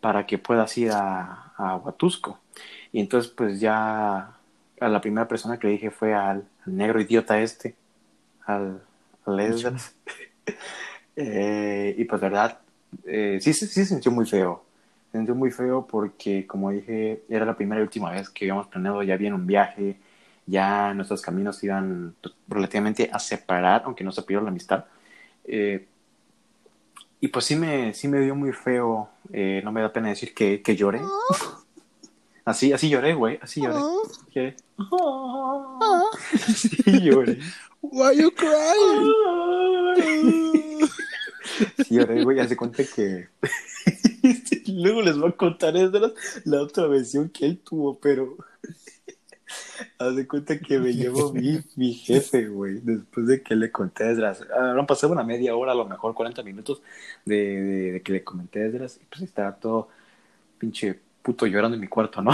[0.00, 2.38] para que puedas ir a, a Huatusco.
[2.92, 4.36] Y entonces pues ya
[4.80, 7.74] a la primera persona que le dije fue al, negro idiota este,
[8.44, 8.82] al,
[9.24, 9.40] al
[11.16, 12.58] eh, y pues verdad,
[13.04, 14.64] eh, sí, sí, se sintió muy feo.
[15.12, 18.66] Se sintió muy feo porque, como dije, era la primera y última vez que habíamos
[18.68, 19.98] planeado ya bien un viaje,
[20.46, 22.14] ya nuestros caminos iban
[22.48, 24.84] relativamente a separar, aunque no se pidió la amistad.
[25.44, 25.86] Eh,
[27.20, 30.34] y pues sí me, sí me dio muy feo, eh, no me da pena decir
[30.34, 31.00] que, que lloré.
[32.44, 34.54] Así, así lloré, güey, así lloré.
[36.54, 37.38] Sí lloré.
[37.80, 39.12] Why you crying?
[41.78, 43.28] sí lloré, güey, hace cuenta que...
[44.66, 46.12] Luego les voy a contar esa la,
[46.44, 48.36] la otra versión que él tuvo, pero...
[49.98, 54.04] Haz de cuenta que me llevó mi, mi jefe, güey, después de que le conté
[54.04, 54.42] desde las...
[54.42, 56.82] Ah, pasado una media hora, a lo mejor 40 minutos
[57.24, 58.96] de, de, que le comenté desde las...
[58.96, 59.88] Y pues estaba todo
[60.58, 62.32] pinche puto llorando en mi cuarto, ¿no?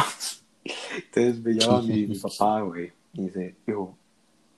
[0.64, 3.96] Entonces me llama mi, mi papá, güey, y dice, hijo,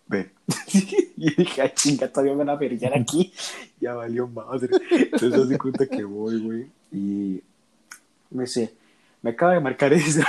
[0.07, 0.31] ve.
[1.17, 3.33] y dije, ay, chinga, todavía me van a verillar aquí.
[3.81, 4.69] ya valió madre.
[4.91, 7.43] Entonces haz de cuenta que voy, güey, y
[8.31, 8.75] me dice,
[9.23, 10.27] me acaba de marcar esa.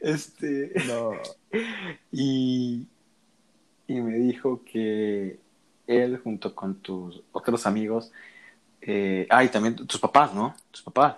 [0.00, 0.72] Este.
[0.88, 1.12] No.
[2.10, 2.86] Y,
[3.86, 5.38] y me dijo que
[5.86, 8.10] él, junto con tus otros amigos,
[8.80, 10.54] eh, ah, y también tus papás, ¿no?
[10.70, 11.16] Tus papás.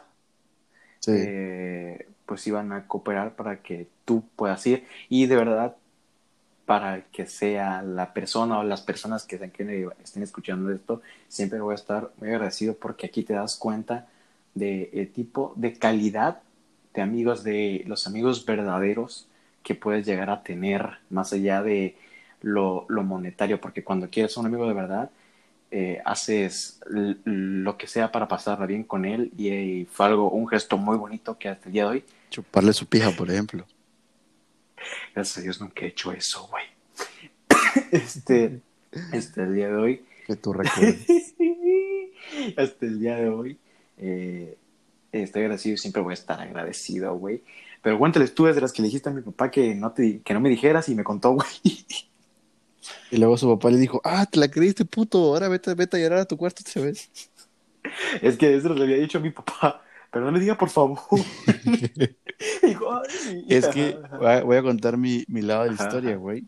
[1.05, 1.13] Sí.
[1.15, 4.87] Eh, pues iban a cooperar para que tú puedas ir.
[5.11, 5.77] Y de verdad,
[6.65, 11.75] para que sea la persona o las personas que estén escuchando esto, siempre voy a
[11.75, 14.09] estar muy agradecido porque aquí te das cuenta
[14.55, 16.41] del de tipo de calidad
[16.95, 19.29] de amigos, de los amigos verdaderos
[19.63, 21.97] que puedes llegar a tener más allá de
[22.41, 25.11] lo, monetario, porque cuando quieres un amigo de verdad,
[25.71, 30.77] eh, haces lo que sea para pasarla bien con él y, fue algo, un gesto
[30.79, 32.05] muy bonito que hasta el día de hoy.
[32.31, 33.67] Chuparle su pija, por ejemplo.
[35.15, 36.65] Gracias a Dios nunca he hecho eso, güey.
[37.91, 38.61] este,
[39.13, 40.05] hasta el día de hoy.
[40.27, 41.35] Que tú recuerdes.
[42.57, 43.59] hasta el día de hoy.
[43.99, 44.57] Eh,
[45.13, 47.43] estoy agradecido y siempre voy a estar agradecido, güey.
[47.83, 50.35] Pero cuéntales tú desde las que le dijiste a mi papá que no, te, que
[50.35, 51.49] no me dijeras y me contó, güey.
[53.11, 56.01] Y luego su papá le dijo, ah, te la creíste, puto, ahora vete, vete a
[56.01, 57.11] llorar a tu cuarto otra vez.
[58.23, 60.99] Es que eso lo había dicho a mi papá, pero no le diga por favor.
[63.49, 63.99] es que
[64.43, 66.47] voy a, contar mi, mi lado de la historia, güey.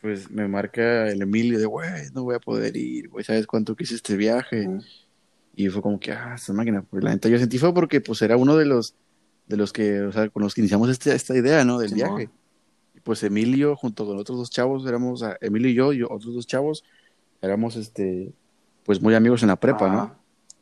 [0.00, 3.76] Pues me marca el Emilio de, güey, no voy a poder ir, güey, ¿sabes cuánto
[3.76, 4.68] quise este viaje?
[5.54, 8.20] Y fue como que, ah, esta máquina, pues la neta yo sentí fue porque pues
[8.22, 8.96] era uno de los,
[9.46, 11.78] de los que, o sea, con los que iniciamos este, esta idea, ¿no?
[11.78, 12.28] Del viaje.
[13.02, 16.84] Pues Emilio, junto con otros dos chavos, éramos, Emilio y yo, y otros dos chavos,
[17.40, 18.32] éramos, este,
[18.84, 20.16] pues muy amigos en la prepa, ¿no?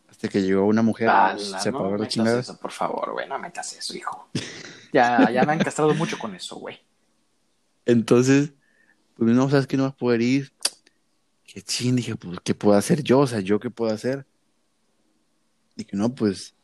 [0.09, 2.41] Hasta que llegó una mujer, se pagó la chingada.
[2.41, 4.29] Eso, por favor, güey, no metas eso, hijo.
[4.93, 6.79] ya, ya me han castrado mucho con eso, güey.
[7.87, 8.53] Entonces,
[9.17, 10.53] pues no, sabes que no vas a poder ir.
[11.45, 13.21] Qué ching, dije, pues, ¿qué puedo hacer yo?
[13.21, 14.27] O sea, ¿yo qué puedo hacer?
[15.77, 16.55] Y que no, pues,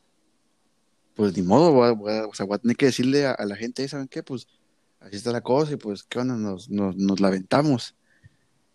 [1.15, 3.87] pues ni modo, voy a, o sea, voy a tener que decirle a, la gente,
[3.87, 4.23] ¿saben qué?
[4.23, 4.47] Pues
[4.99, 6.35] así está la cosa y pues, ¿qué onda?
[6.35, 7.95] Nos, nos, nos lamentamos.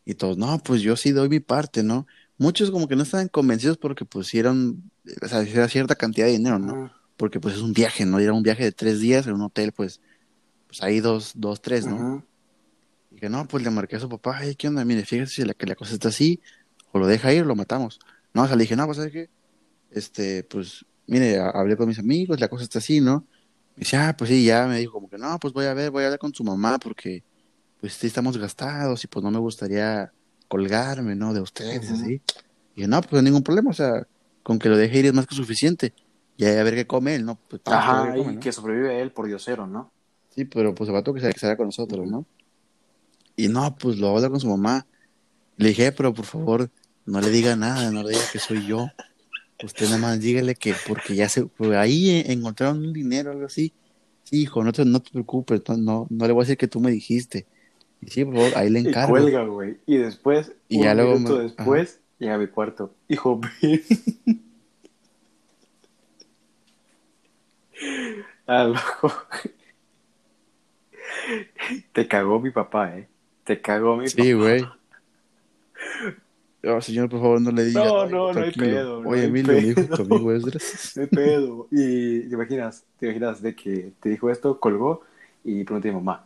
[0.05, 2.07] Y todos, no, pues yo sí doy mi parte, ¿no?
[2.39, 4.91] Muchos como que no estaban convencidos porque pusieron,
[5.23, 6.93] o sea, era cierta cantidad de dinero, ¿no?
[7.17, 8.19] Porque pues es un viaje, ¿no?
[8.19, 10.01] era un viaje de tres días en un hotel, pues,
[10.67, 12.27] pues ahí dos, dos, tres, ¿no?
[13.13, 14.85] Y que no, pues le marqué a su papá, ay, ¿qué onda?
[14.85, 16.41] Mire, fíjese si la, que la cosa está así,
[16.91, 18.01] o lo deja ir o lo matamos.
[18.35, 19.31] No, o sea, le dije, no, pues, ¿sabes qué?
[19.95, 23.27] este, pues, mire, hablé con mis amigos, la cosa está así, ¿no?
[23.77, 25.91] Me dice, ah, pues sí, ya me dijo como que no, pues voy a ver,
[25.91, 27.23] voy a hablar con su mamá porque,
[27.81, 30.13] pues sí, estamos gastados y pues no me gustaría
[30.49, 31.33] colgarme, ¿no?
[31.33, 32.21] De ustedes, así.
[32.75, 34.07] Y dije, no, pues no hay ningún problema, o sea,
[34.43, 35.95] con que lo deje ir es más que suficiente.
[36.37, 37.39] Y a ver qué come él, ¿no?
[37.49, 39.91] Pues, Ajá, y que sobrevive él por diosero, ¿no?
[40.35, 42.27] Sí, pero pues el vato que se quedara con nosotros, ¿no?
[43.37, 44.87] Y no, pues lo habla con su mamá.
[45.57, 46.71] Le dije, pero por favor,
[47.05, 48.89] no le diga nada, no le diga que soy yo.
[49.63, 53.47] Usted nada más dígale que porque ya se, por ahí encontraron un dinero o algo
[53.47, 53.73] así.
[54.25, 56.81] Sí, hijo, no te, no te preocupes, no, no, le voy a decir que tú
[56.81, 57.47] me dijiste.
[58.01, 59.13] Y sí, por favor, ahí le Y encargo.
[59.13, 59.79] cuelga, güey.
[59.87, 62.95] Y después, Y un ya luego minuto me- después, llega a mi cuarto.
[63.09, 63.41] Hijo,
[68.47, 69.13] Ah, loco.
[71.93, 73.09] Te cagó mi papá, eh.
[73.45, 74.39] Te cagó mi Sí, papá.
[74.43, 74.65] güey.
[76.65, 77.85] Oh, señor, por favor, no le diga.
[77.85, 79.97] No, no, no hay pedo, no Oye, hay Emilio, mi hijo pedo.
[79.97, 81.67] conmigo es De pedo.
[81.71, 85.03] Y te imaginas, te imaginas de que te dijo esto, colgó
[85.43, 86.25] y pregunté a mi mamá,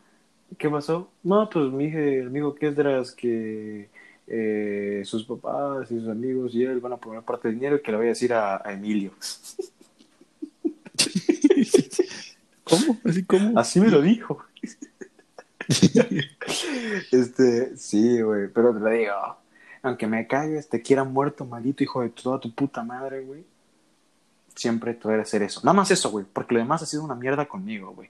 [0.59, 1.11] ¿qué pasó?
[1.23, 3.89] No, pues mi hija, el amigo Kesdras que
[4.27, 7.83] eh, sus papás y sus amigos y él van a poner parte del dinero y
[7.83, 9.13] que le voy a decir a, a Emilio.
[12.65, 12.99] ¿Cómo?
[13.05, 13.59] ¿Así cómo?
[13.59, 14.45] Así me lo dijo.
[17.11, 19.13] este, sí, güey, pero te lo digo,
[19.89, 23.45] aunque me cagues, te quiera muerto, maldito hijo de toda tu puta madre, güey.
[24.55, 25.61] Siempre te voy a hacer eso.
[25.65, 28.09] Nada más eso, güey, porque lo demás ha sido una mierda conmigo, güey.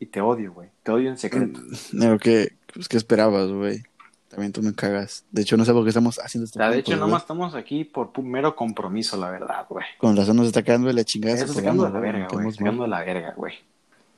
[0.00, 0.68] Y te odio, güey.
[0.82, 1.60] Te odio en secreto.
[1.98, 3.82] Pero ¿qué, pues, ¿qué esperabas, güey?
[4.28, 5.24] También tú me cagas.
[5.30, 6.58] De hecho, no sé por qué estamos haciendo O esto.
[6.58, 9.84] sea, de hecho, nada más estamos aquí por mero compromiso, la verdad, güey.
[9.98, 11.36] Con razón nos está cagando de la chingada.
[11.36, 12.46] Eso ese sacando de la verga, güey.
[12.46, 13.54] Nos caemos Sacando de la verga, güey.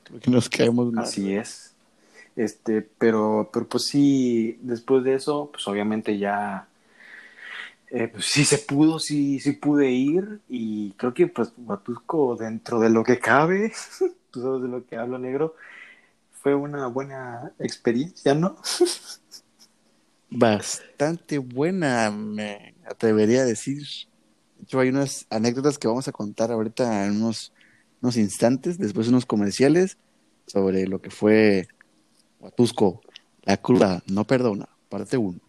[0.09, 1.03] Porque nos caemos mal.
[1.03, 1.73] Así es.
[2.35, 6.66] Este, pero, pero pues sí, después de eso, pues obviamente ya,
[7.89, 12.79] eh, pues sí se pudo, sí, sí pude ir y creo que pues Huatusco dentro
[12.79, 13.71] de lo que cabe,
[14.31, 15.55] tú sabes de lo que hablo negro,
[16.31, 18.57] fue una buena experiencia, ¿no?
[20.29, 23.83] Bastante buena, me atrevería a decir.
[24.57, 27.53] De hecho, hay unas anécdotas que vamos a contar ahorita en unos,
[28.01, 29.97] unos instantes, después unos comerciales,
[30.45, 31.67] sobre lo que fue
[32.39, 33.01] Huatusco,
[33.43, 35.39] la cruda no perdona, parte 1.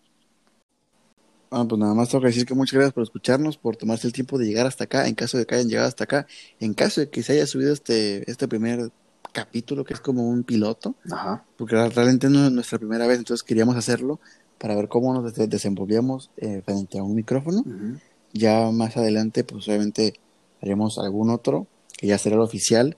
[1.51, 4.13] Bueno, pues nada más tengo que decir que muchas gracias por escucharnos, por tomarse el
[4.13, 6.27] tiempo de llegar hasta acá, en caso de que hayan llegado hasta acá,
[6.61, 8.91] en caso de que se haya subido este, este primer
[9.33, 11.45] capítulo, que es como un piloto, Ajá.
[11.57, 14.21] porque realmente no es nuestra primera vez, entonces queríamos hacerlo
[14.59, 17.61] para ver cómo nos des- desenvolvíamos eh, frente a un micrófono.
[17.61, 17.99] Ujú.
[18.33, 20.15] Ya más adelante, pues obviamente
[20.61, 22.97] haremos algún otro, que ya será el oficial,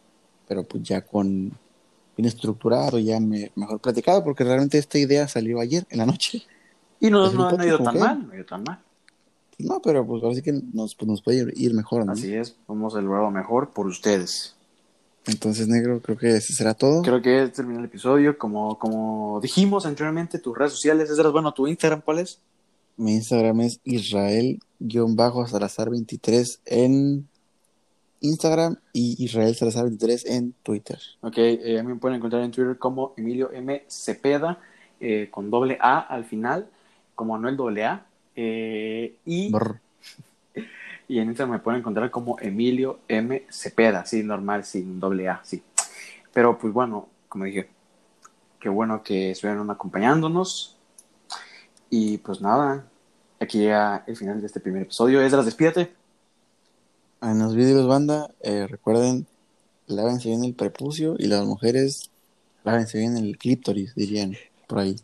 [0.48, 1.52] pero pues ya con
[2.16, 6.42] bien estructurado, ya me- mejor platicado, porque realmente esta idea salió ayer en la noche.
[7.00, 8.78] Y no, no, no ha ido tan mal, no ha ido tan mal.
[9.58, 12.12] No, pero pues ahora sí que nos, pues, nos puede ir, mejor, ¿no?
[12.12, 14.54] Así es, hemos logrado mejor por ustedes.
[15.26, 17.02] Entonces, negro, creo que ese será todo.
[17.02, 18.38] Creo que termina el episodio.
[18.38, 22.38] Como, como dijimos anteriormente, tus redes sociales, es bueno, tu Instagram, ¿cuál es?
[22.96, 27.28] Mi Instagram es Israel-Salazar23 en
[28.20, 30.98] Instagram y Israel Salazar 23 en Twitter.
[31.22, 33.84] Ok, eh, a mí me pueden encontrar en Twitter como Emilio M.
[33.88, 34.58] Cepeda,
[35.00, 36.68] eh, con doble A al final,
[37.20, 38.06] como Manuel doble A.
[38.35, 39.78] eh, y, Brr.
[41.06, 43.44] y en Instagram me pueden encontrar como Emilio M.
[43.50, 45.62] Cepeda, sí, normal, sin doble A, sí.
[46.33, 47.68] Pero pues bueno, como dije,
[48.59, 50.78] qué bueno que estuvieron acompañándonos.
[51.90, 52.87] Y pues nada,
[53.38, 55.20] aquí llega el final de este primer episodio.
[55.20, 55.92] Esdras, despídate.
[57.20, 59.26] En los vídeos, banda, eh, recuerden,
[59.88, 62.11] lávense bien el prepucio y las mujeres,
[62.64, 64.38] lávense bien el clítoris, dirían
[64.70, 64.96] por ahí.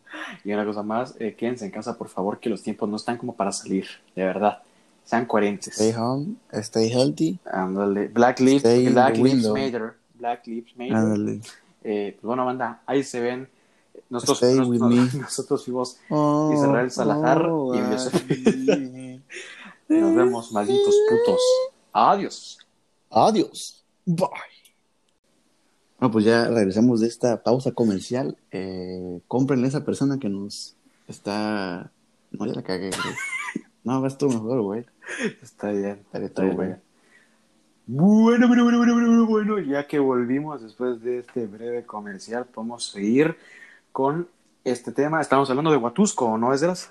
[0.45, 3.19] Y una cosa más, eh, quédense en casa, por favor, que los tiempos no están
[3.19, 4.63] como para salir, de verdad.
[5.05, 5.75] Sean coherentes.
[5.75, 7.39] Stay home, stay healthy.
[7.45, 8.09] Ándale.
[8.09, 9.47] Black Lives, Black Lives.
[9.47, 9.95] Matter.
[10.15, 11.41] Black Lives Matter.
[11.85, 13.49] Eh, pues bueno, banda, ahí se ven.
[14.09, 15.21] Nosotros, Stay nos- with nos- me.
[15.21, 15.99] nosotros fuimos.
[16.11, 19.23] Oh, Israel Salazar oh, y ay.
[19.89, 21.41] Nos vemos, malditos putos.
[21.93, 22.59] Adiós.
[23.11, 23.85] Adiós.
[24.05, 24.56] Bye.
[25.99, 28.37] Bueno, pues ya regresamos de esta pausa comercial.
[28.51, 30.77] Eh, cómprenle a esa persona que nos
[31.09, 31.91] está.
[32.33, 33.15] No, ya la cagué, güey.
[33.85, 34.85] No, vas tú mejor, güey.
[35.43, 36.01] Está bien.
[36.05, 36.57] Estaré todo, bien.
[36.57, 36.75] güey.
[37.87, 42.85] Bueno, bueno, bueno, bueno, bueno, bueno, ya que volvimos después de este breve comercial, podemos
[42.91, 43.37] seguir
[43.93, 44.29] con
[44.65, 45.21] este tema.
[45.21, 46.91] Estamos hablando de Huatusco, ¿no, Esdras?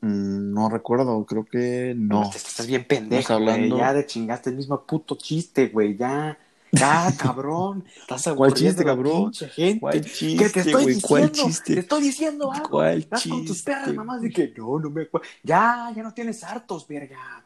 [0.00, 2.30] Mm, no recuerdo, creo que no.
[2.32, 5.96] Estás bien pendejo, hablando- Ya de chingaste el mismo puto chiste, güey.
[5.96, 6.38] Ya,
[6.72, 7.84] ya, cabrón.
[8.00, 9.24] Estás ¿Cuál chiste, cabrón?
[9.24, 9.80] pinche gente.
[9.80, 11.00] ¿Cuál ¿Qué chiste, te estoy güey?
[11.00, 11.48] ¿Cuál diciendo?
[11.50, 11.74] chiste?
[11.74, 12.68] Te estoy diciendo algo.
[12.70, 15.26] ¿Cuál Estás con tus chiste, perras mamás de que no, no me acuerdo.
[15.42, 17.44] Ya, ya no tienes hartos, verga.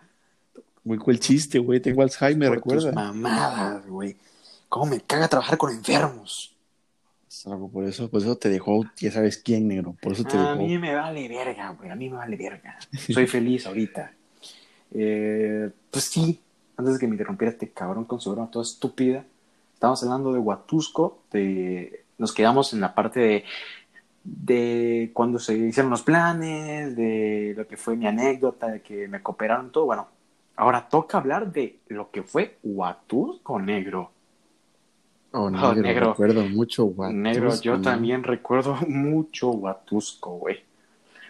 [0.85, 1.81] Güey, ¿cuál chiste, güey?
[1.81, 2.93] Tengo Alzheimer, Por tus recuerda.
[2.93, 4.17] mamadas, güey.
[4.69, 6.55] Cómo me caga trabajar con enfermos.
[7.73, 9.97] Por eso, por eso te dejó, ya sabes quién, negro.
[10.01, 10.57] Por eso te A dejó.
[10.63, 11.91] mí me vale verga, güey.
[11.91, 12.79] A mí me vale verga.
[13.13, 14.13] Soy feliz ahorita.
[14.97, 16.39] Eh, pues sí,
[16.77, 19.25] antes de que me interrumpiera este cabrón con su broma toda estúpida,
[19.75, 22.05] estábamos hablando de Huatusco, de...
[22.19, 23.45] nos quedamos en la parte de,
[24.25, 29.23] de cuando se hicieron los planes, de lo que fue mi anécdota, de que me
[29.23, 29.87] cooperaron todo.
[29.87, 30.09] Bueno,
[30.57, 34.11] ahora toca hablar de lo que fue Huatusco Negro.
[35.33, 36.11] Oh, Oh, negro, negro.
[36.11, 37.13] recuerdo mucho Huatusco.
[37.13, 40.63] Negro, yo también recuerdo mucho Huatusco, güey.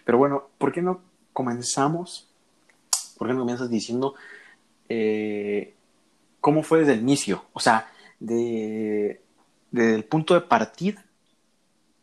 [0.05, 1.01] Pero bueno, ¿por qué no
[1.33, 2.29] comenzamos?
[3.17, 4.13] ¿Por qué no comienzas diciendo
[4.89, 5.73] eh,
[6.41, 7.45] cómo fue desde el inicio?
[7.53, 7.87] O sea,
[8.19, 9.21] de,
[9.71, 11.05] desde el punto de partida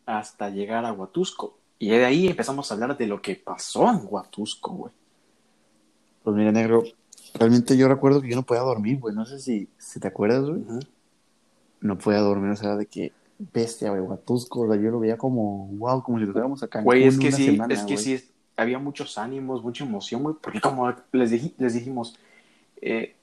[0.05, 1.57] hasta llegar a Huatusco.
[1.79, 4.93] Y de ahí empezamos a hablar de lo que pasó en Huatusco, güey.
[6.23, 6.83] Pues mira, negro,
[7.33, 9.13] realmente yo recuerdo que yo no podía dormir, güey.
[9.13, 10.61] No sé si, si te acuerdas, güey.
[11.81, 13.11] No podía dormir, o sea, de que
[13.51, 14.61] bestia, güey, Huatusco.
[14.61, 16.81] O sea, yo lo veía como, wow, como si lo tuviéramos acá.
[16.81, 20.89] Güey, es que sí, es que sí, había muchos ánimos, mucha emoción, güey, porque como
[21.11, 22.17] les, dij- les dijimos,
[22.83, 23.15] eh,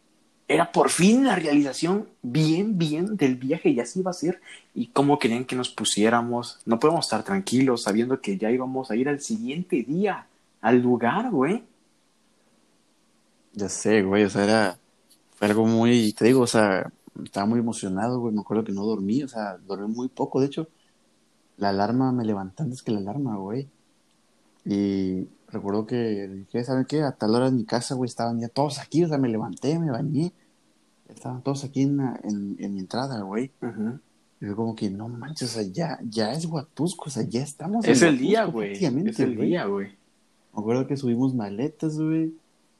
[0.49, 4.41] era por fin la realización bien, bien del viaje, ya se iba a hacer,
[4.75, 8.97] y cómo querían que nos pusiéramos, no podemos estar tranquilos sabiendo que ya íbamos a
[8.97, 10.27] ir al siguiente día,
[10.61, 11.63] al lugar, güey.
[13.53, 14.79] Ya sé, güey, o sea, era,
[15.39, 16.91] algo muy, te digo, o sea,
[17.23, 20.47] estaba muy emocionado, güey, me acuerdo que no dormí, o sea, dormí muy poco, de
[20.47, 20.69] hecho,
[21.59, 23.69] la alarma me levanté antes que la alarma, güey,
[24.65, 27.03] y recuerdo que dije, ¿saben qué?
[27.03, 29.79] A tal hora en mi casa, güey, estaban ya todos aquí, o sea, me levanté,
[29.79, 30.33] me bañé,
[31.09, 33.51] estaban todos aquí en, la- en, en mi entrada, güey,
[34.41, 37.43] y fue como que, no manches, o sea, ya, ya es Huatusco, o sea, ya
[37.43, 38.73] estamos en Es el Huatusco día, güey,
[39.09, 39.89] es el día, güey.
[40.55, 42.35] Me acuerdo que subimos maletas, güey.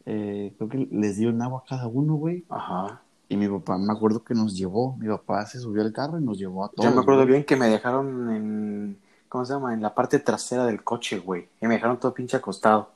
[0.07, 2.45] Eh, creo que les dio un agua a cada uno, güey.
[2.49, 3.01] Ajá.
[3.29, 4.97] Y mi papá, me acuerdo que nos llevó.
[4.97, 6.85] Mi papá se subió al carro y nos llevó a todos.
[6.89, 8.97] Yo me acuerdo bien que me dejaron en,
[9.31, 9.73] ¿cómo se llama?
[9.73, 12.91] En la parte trasera del coche, güey, y me dejaron todo pinche acostado.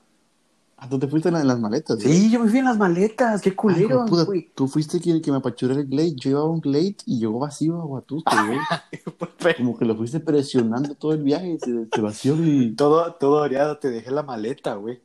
[0.77, 2.13] Ah, tú te fuiste en, la- en las maletas, güey?
[2.13, 4.51] Sí, yo me fui en las maletas, qué Ay, hijo culero, puta, güey.
[4.55, 6.17] Tú fuiste quien que me apachuró el Glade.
[6.17, 9.55] Yo llevaba un Glade y llegó vacío a Huatusco, güey.
[9.57, 12.75] Como que lo fuiste presionando todo el viaje se, se vació y...
[12.75, 15.01] todo, todo oreado, te dejé la maleta, güey.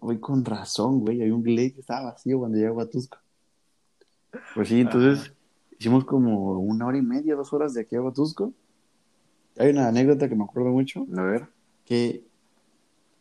[0.00, 1.22] Güey, con razón, güey.
[1.22, 3.18] Hay un Glade que estaba vacío cuando llegué a Huatusco.
[4.54, 5.32] Pues sí, entonces
[5.78, 8.52] hicimos como una hora y media, dos horas de aquí a Huatusco.
[9.58, 11.48] Hay una anécdota que me acuerdo mucho, A ver.
[11.84, 12.24] que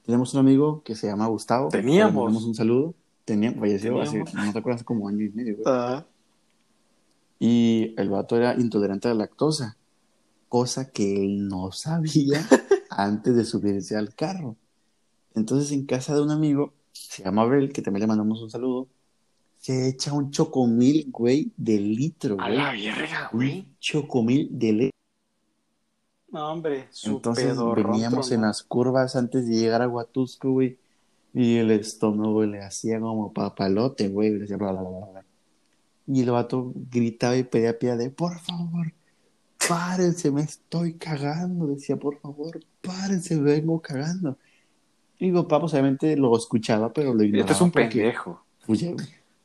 [0.05, 1.69] tenemos un amigo que se llama Gustavo.
[1.69, 2.13] Teníamos.
[2.13, 2.93] Le mandamos un saludo.
[3.23, 5.65] Teníamos, falleció hace, no te acuerdas, como año y medio, güey.
[5.67, 6.05] Ah.
[7.39, 9.77] Y el vato era intolerante a la lactosa,
[10.47, 12.45] cosa que él no sabía
[12.89, 14.55] antes de subirse al carro.
[15.33, 18.87] Entonces, en casa de un amigo, se llama Abel, que también le mandamos un saludo,
[19.57, 23.61] se echa un chocomil, güey, de litro, A la verga, güey.
[23.61, 24.94] Un chocomil de litro.
[26.35, 30.77] No, hombre, Entonces, veníamos en las curvas antes de llegar a Huatusco, güey,
[31.33, 35.23] y el estómago le hacía como papalote, güey, le hacía bla, bla, bla.
[36.07, 38.91] Y el vato gritaba y pedía piedad de, por favor,
[39.65, 41.67] párense, me estoy cagando.
[41.67, 44.37] Decía, por favor, párense, vengo cagando.
[45.17, 47.49] Y mi papá, pues obviamente lo escuchaba, pero lo ignoraba.
[47.49, 48.43] Este es un pendejo.
[48.65, 48.91] Pues ya,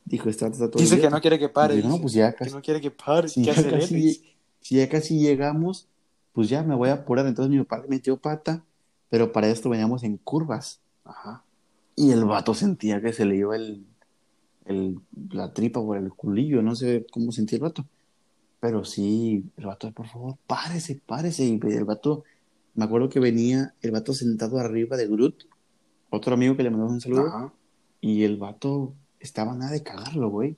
[0.05, 1.77] dijo, está, está todo Dice que no quiere que pare.
[1.77, 2.03] Dije, no, dice.
[2.03, 3.29] pues ya Que casi, no quiere que pare.
[3.29, 4.25] si que ya casi,
[4.61, 5.87] si ya casi llegamos,
[6.33, 7.27] pues ya me voy a apurar.
[7.27, 8.65] Entonces mi papá le metió pata,
[9.09, 10.81] pero para esto veníamos en curvas.
[11.05, 11.43] Ajá.
[11.97, 13.85] Y el vato sentía que se le iba el,
[14.65, 17.85] el, la tripa por el culillo, no sé cómo sentía el vato.
[18.61, 21.45] Pero sí, el vato, por favor, párese, párese.
[21.45, 22.25] Y el vato,
[22.75, 25.45] me acuerdo que venía el vato sentado arriba de Groot,
[26.11, 27.53] otro amigo que le mandó un saludo, Ajá.
[28.01, 30.57] y el vato estaba nada de cagarlo, güey.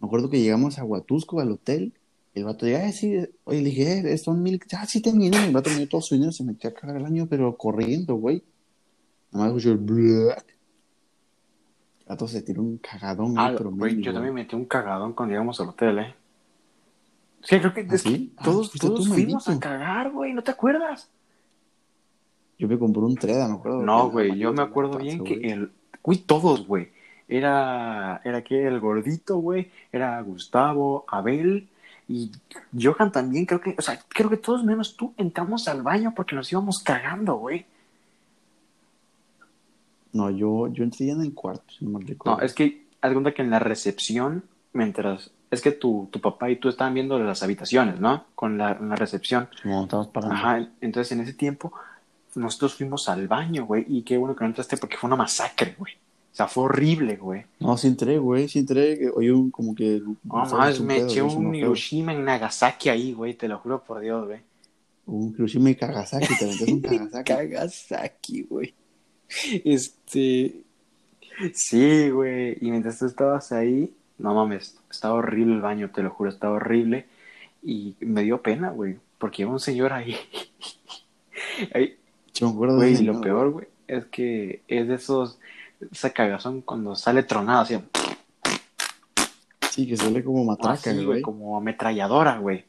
[0.00, 1.92] Me acuerdo que llegamos a Huatusco, al hotel,
[2.34, 5.52] el vato dijo, ah, sí, oye, le dije, eh, son mil, ah, sí y el
[5.52, 8.44] vato me dio todo su dinero, se metió a cagar el año, pero corriendo, güey.
[9.32, 10.46] Nada más escuchó el black.
[12.00, 15.12] El vato se tiró un cagadón, Ah, ahí, pero güey, yo también metí un cagadón
[15.12, 16.14] cuando llegamos al hotel, ¿eh?
[17.42, 18.32] Es que creo que, ¿Ah, es que sí?
[18.36, 21.10] Ah, todos, fuiste todos fuimos a cagar, güey, ¿no te acuerdas?
[22.58, 23.82] Yo me compré un Treda, me acuerdo.
[23.82, 25.50] No, que güey, yo me acuerdo bien taza, que güey.
[25.50, 25.72] el...
[26.02, 26.90] Güey, todos, güey.
[27.26, 31.69] Era, era que el gordito, güey, era Gustavo, Abel
[32.10, 32.32] y
[32.76, 36.34] Johan también, creo que, o sea, creo que todos menos tú entramos al baño porque
[36.34, 37.64] nos íbamos cagando, güey.
[40.12, 42.38] No, yo, yo entré ya en el cuarto, si no me recuerdo.
[42.38, 44.42] No, es que, haz cuenta que en la recepción,
[44.72, 48.24] mientras, es que tu, tu papá y tú estaban viendo las habitaciones, ¿no?
[48.34, 49.48] Con la, en la recepción.
[49.62, 50.34] No, estamos pagando.
[50.34, 51.72] Ajá, entonces en ese tiempo
[52.34, 55.76] nosotros fuimos al baño, güey, y qué bueno que no entraste porque fue una masacre,
[55.78, 55.94] güey.
[56.32, 57.44] O sea, fue horrible, güey.
[57.58, 59.10] No, sí entré, güey, sí entré.
[59.10, 60.00] Oí un, como que...
[60.00, 61.54] No más, hizo me pedo, eché un.
[61.54, 64.40] Hiroshima en Nagasaki ahí, güey, te lo juro por Dios, güey.
[65.06, 67.32] Un Hiroshima y Kagasaki, te metes un Kagasaki.
[67.32, 68.74] Nagasaki, güey.
[69.64, 70.62] Este.
[71.54, 72.58] Sí, güey.
[72.60, 76.56] Y mientras tú estabas ahí, no mames, estaba horrible el baño, te lo juro, estaba
[76.56, 77.06] horrible.
[77.62, 80.16] Y me dio pena, güey, porque iba un señor ahí.
[81.74, 81.96] ahí
[82.34, 85.38] Yo me acuerdo de güey, ese y lo peor, güey, es que es de esos.
[85.90, 87.78] Esa cagazón cuando sale tronado, así.
[89.70, 91.22] Sí, que sale como matraca, así, güey.
[91.22, 92.64] Como ametralladora, güey.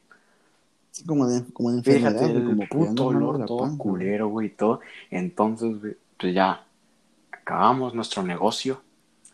[0.90, 4.50] Sí, como de, como de enfermedad, Fíjate, güey, como puto olor todo culero, güey, y
[4.50, 4.80] todo.
[5.10, 6.64] Entonces, güey, pues ya
[7.30, 8.82] acabamos nuestro negocio.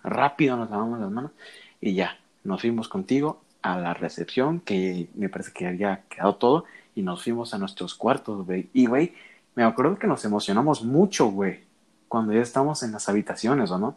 [0.02, 1.32] Rápido nos lavamos las manos
[1.80, 6.64] y ya, nos fuimos contigo a la recepción, que me parece que había quedado todo,
[6.94, 8.68] y nos fuimos a nuestros cuartos, güey.
[8.72, 9.14] Y, güey,
[9.54, 11.60] me acuerdo que nos emocionamos mucho, güey,
[12.08, 13.96] cuando ya estamos en las habitaciones, ¿o no?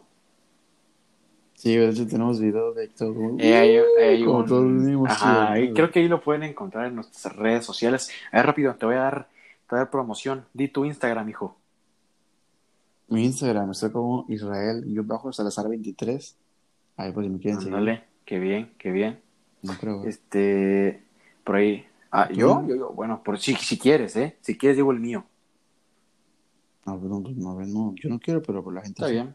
[1.54, 3.14] Sí, de hecho tenemos video de todo.
[3.14, 6.96] como, Eh, hay- hay un- todos Ajá, y creo que ahí lo pueden encontrar en
[6.96, 8.10] nuestras redes sociales.
[8.32, 10.44] A ver, rápido, te voy a dar, te voy a dar promoción.
[10.52, 11.56] Di tu Instagram, hijo.
[13.08, 16.36] Mi Instagram está como Israel, yo bajo Salazar 23.
[16.96, 17.74] Ahí por si me quieren seguir.
[17.76, 19.20] Ándale, qué bien, qué bien.
[19.62, 20.04] No creo.
[20.04, 21.04] Este,
[21.44, 21.86] por ahí.
[22.10, 22.60] Ah, ¿yo?
[22.62, 22.68] ¿Tú?
[22.68, 24.36] yo, yo, bueno, por si, si quieres, ¿eh?
[24.40, 25.24] Si quieres, digo el mío.
[26.86, 29.14] No, pues no, pues no, no, yo no quiero, pero por la gente Está sí.
[29.14, 29.34] bien.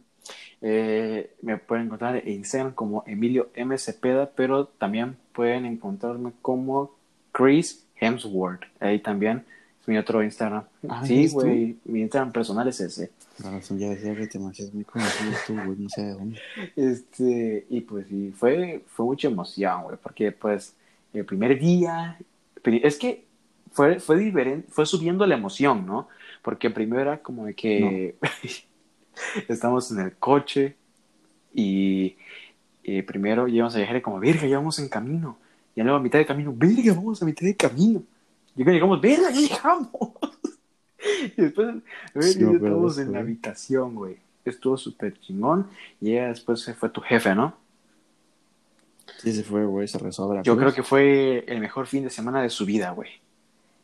[0.62, 3.78] Eh, me pueden encontrar en Instagram como Emilio M.
[3.78, 6.96] Cepeda, pero también pueden encontrarme como
[7.32, 8.64] Chris Hemsworth.
[8.80, 9.46] Ahí también
[9.82, 10.64] es mi otro Instagram.
[10.90, 13.12] Ah, sí, güey, mi Instagram personal es ese.
[13.44, 16.40] La razón ya decía que te muy conocido tú, güey, no sé de dónde.
[16.76, 20.74] Este, y pues sí, fue, fue mucha emoción, güey, porque pues
[21.14, 22.18] el primer día,
[22.64, 23.26] es que
[23.72, 26.08] fue, fue diferente, fue subiendo la emoción, ¿no?
[26.42, 28.16] Porque primero era como de que
[29.48, 30.76] estamos en el coche
[31.54, 32.16] y,
[32.84, 35.38] y primero íbamos a viajar y como, verga, ya vamos en camino.
[35.76, 38.04] Y luego a mitad de camino, verga, vamos a mitad de camino.
[38.56, 39.90] Y cuando llegamos, verga, ya llegamos.
[41.38, 41.76] y después,
[42.20, 43.22] Sí, de estamos en la güey.
[43.22, 44.18] habitación, güey.
[44.46, 45.68] Estuvo súper chingón.
[46.02, 47.56] Y ya después se fue tu jefe, ¿no?
[49.20, 50.48] Sí, se fue, güey, se rezó a Veracruz.
[50.48, 53.10] Yo creo que fue el mejor fin de semana de su vida, güey.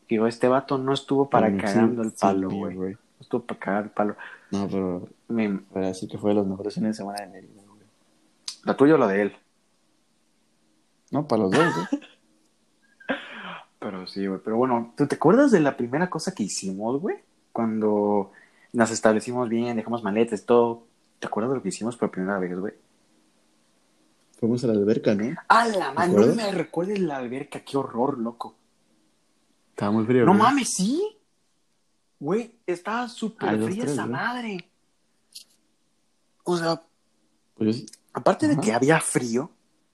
[0.09, 2.93] Digo, este vato no estuvo para Sí, cagando el palo, sí, güey.
[2.93, 4.15] No estuvo para cagar el palo.
[4.51, 7.61] No, pero, Me- pero así que fue de los mejores fines de semana de Mérida,
[7.67, 7.81] güey.
[8.65, 9.35] ¿La tuya o la de él?
[11.11, 11.99] No, para los dos, ¿eh?
[13.79, 14.39] Pero sí, güey.
[14.43, 17.17] Pero bueno, ¿tú te acuerdas de la primera cosa que hicimos, güey?
[17.51, 18.31] Cuando
[18.71, 20.83] nos establecimos bien, dejamos maletas, todo.
[21.19, 22.73] ¿Te acuerdas de lo que hicimos por primera vez, güey?
[24.39, 25.35] Fuimos a la alberca, ¿no?
[25.49, 26.25] ¡A la ¿Te mano!
[26.25, 28.55] No me recuerdes la alberca, qué horror, loco.
[29.73, 30.43] Estaba muy frío, No güey.
[30.43, 31.01] mames, sí.
[32.19, 34.69] Güey, estaba súper fría esa madre.
[36.43, 36.81] O sea,
[37.55, 39.49] Pues aparte de que había frío,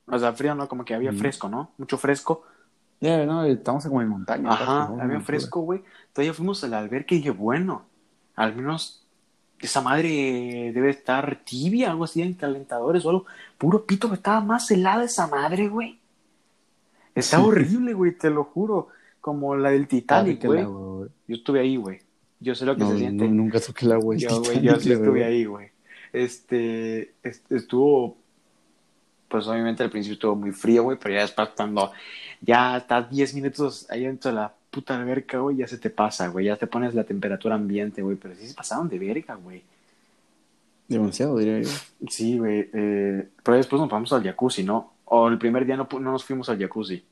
[0.08, 1.20] o sea, frío no, como que había Ujú.
[1.20, 1.72] fresco, ¿no?
[1.78, 2.44] Mucho fresco.
[3.00, 4.52] Ya, no, estamos como en montaña.
[4.52, 5.02] Ajá, ¿no?
[5.02, 5.82] había fresco, güey.
[6.08, 7.86] Entonces ya fuimos a la alberca y dije, bueno,
[8.36, 9.06] al menos
[9.60, 13.26] esa madre debe estar tibia, algo así en calentadores o algo.
[13.58, 16.00] Puro pito, estaba más helada esa madre, güey.
[17.16, 17.44] Está Sí.
[17.44, 18.90] horrible, güey, te lo juro.
[19.22, 19.88] Como la del.
[19.88, 20.62] Titanic, güey.
[20.64, 22.00] Yo estuve ahí, güey.
[22.40, 23.26] Yo sé lo que No, se siente.
[23.28, 24.16] no, nunca toqué el agua.
[24.16, 25.68] Yo, güey, yo sí estuve ahí, güey.
[26.14, 28.16] Este, est- estuvo,
[29.28, 31.92] pues obviamente al principio estuvo muy frío, güey, pero ya después cuando
[32.42, 36.28] ya estás 10 minutos ahí dentro de la puta alberca, güey, ya se te pasa,
[36.30, 39.62] güey, ya te pones la temperatura ambiente, güey, pero sí se pasaron de verga, güey.
[40.88, 41.70] Demasiado, diría yo.
[42.10, 44.94] Sí, güey, eh, pero después nos vamos al jacuzzi, ¿no?
[45.06, 47.04] O el primer día no, no nos fuimos al jacuzzi.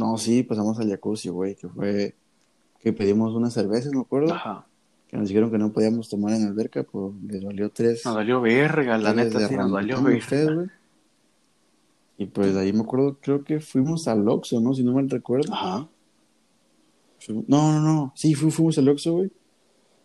[0.00, 2.14] No, sí, pasamos al jacuzzi, güey, que fue
[2.80, 4.66] que pedimos unas cervezas, me acuerdo, Ajá.
[5.08, 8.04] que nos dijeron que no podíamos tomar en la alberca, pues les valió tres.
[8.06, 10.54] Nos valió verga, la neta sí nos valió ustedes, verga.
[10.54, 10.68] güey.
[12.18, 14.72] Y pues ahí me acuerdo, creo que fuimos al Oxxo, ¿no?
[14.74, 15.52] Si no mal recuerdo.
[15.52, 15.88] Ajá.
[17.28, 18.12] No, no, no.
[18.14, 19.30] Sí, fu- fuimos al Oxxo, güey.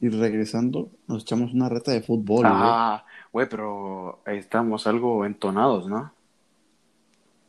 [0.02, 2.52] Y regresando, nos echamos una reta de fútbol, güey.
[2.54, 6.12] Ah, güey, pero ahí estamos algo entonados, ¿no?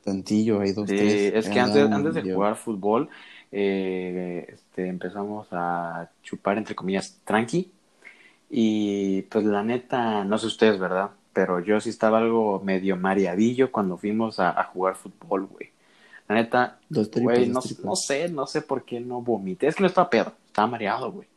[0.06, 1.32] Tantillo, dos, Sí, tres.
[1.34, 3.10] es que antes, antes de jugar fútbol,
[3.50, 7.72] eh, este, empezamos a chupar, entre comillas, tranqui.
[8.50, 11.12] Y pues la neta, no sé ustedes, ¿verdad?
[11.32, 15.70] Pero yo sí estaba algo medio mareadillo cuando fuimos a, a jugar fútbol, güey.
[16.28, 16.80] La neta,
[17.10, 19.68] tripas, güey, no sé, no sé por qué no vomité.
[19.68, 21.28] Es que no estaba pedo, estaba mareado, güey.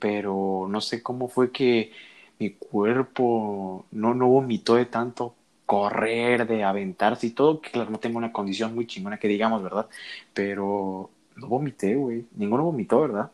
[0.00, 1.92] Pero no sé cómo fue que
[2.38, 5.36] mi cuerpo no, no vomitó de tanto
[5.66, 9.62] correr, de aventarse y todo, que claro, no tengo una condición muy chingona que digamos,
[9.62, 9.88] ¿verdad?
[10.32, 12.26] Pero no vomité, güey.
[12.36, 13.30] Ninguno vomitó, ¿verdad?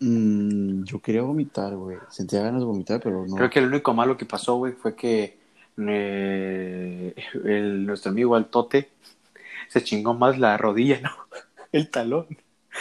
[0.00, 1.98] Mm, yo quería vomitar, güey.
[2.08, 3.36] Sentía ganas de vomitar, pero no.
[3.36, 5.38] Creo que el único malo que pasó, güey, fue que
[5.76, 7.14] eh,
[7.44, 8.90] el, nuestro amigo Altote
[9.68, 11.10] se chingó más la rodilla, ¿no?
[11.72, 12.26] El talón.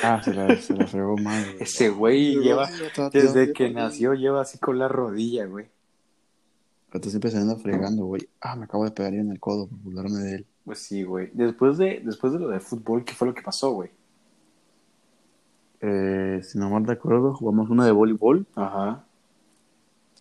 [0.01, 1.63] Ah, se la, se la fregó mal, güey.
[1.63, 2.69] Ese güey lleva,
[3.11, 5.67] desde que nació, lleva así con la rodilla, güey.
[6.91, 8.27] Entonces siempre anda fregando, güey.
[8.41, 10.45] Ah, me acabo de pegar en el codo por burlarme de él.
[10.65, 11.29] Pues sí, güey.
[11.33, 13.91] Después de, después de lo de fútbol, ¿qué fue lo que pasó, güey?
[15.81, 18.45] Eh, si no mal recuerdo, jugamos una de voleibol.
[18.55, 19.03] Ajá.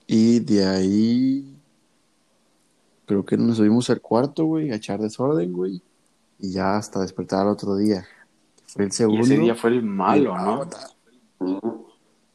[0.07, 1.55] Y de ahí.
[3.07, 5.83] Creo que nos subimos al cuarto, güey, a echar desorden, güey.
[6.39, 8.07] Y ya hasta despertar al otro día.
[8.67, 9.23] Fue el Y segundo.
[9.25, 10.69] ese día fue el malo, ¿no?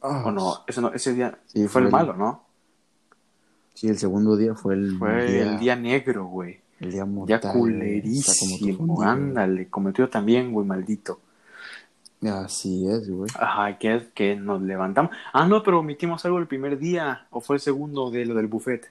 [0.02, 2.43] Ah, O no, ese, no, ese día Sí, fue, fue el el- malo, ¿no?
[3.74, 6.60] Sí, el segundo día fue el Fue día, el día negro, güey.
[6.80, 7.40] el día Ya mortal.
[7.52, 11.20] Tu culerísimo, ándale, cometió también, güey, maldito.
[12.22, 13.30] Así es, güey.
[13.38, 15.10] Ajá, que es que nos levantamos.
[15.32, 18.46] Ah, no, pero omitimos algo el primer día, o fue el segundo de lo del
[18.46, 18.90] buffet.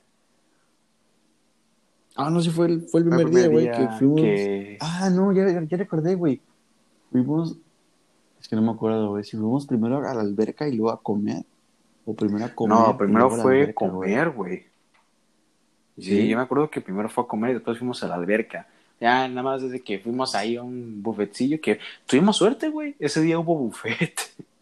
[2.16, 4.22] Ah, no, sí fue el, fue el primer, día, güey, que fuimos.
[4.22, 6.42] que- Ah, no, ya, ya, ya recordé, güey.
[7.12, 7.56] Fuimos.
[8.40, 9.24] Es que no me acuerdo, güey.
[9.24, 11.44] Si fuimos primero a la alberca y luego a comer.
[12.06, 12.78] O primero a comer.
[12.78, 14.66] No, primero fue alberca, comer, güey.
[15.98, 16.28] Sí, ¿Sí?
[16.28, 18.68] yo me acuerdo que primero fue a comer y después fuimos a la alberca.
[19.00, 22.96] Ya, nada más desde que fuimos ahí a un buffetcillo que tuvimos suerte, güey.
[23.00, 24.14] Ese día hubo buffet.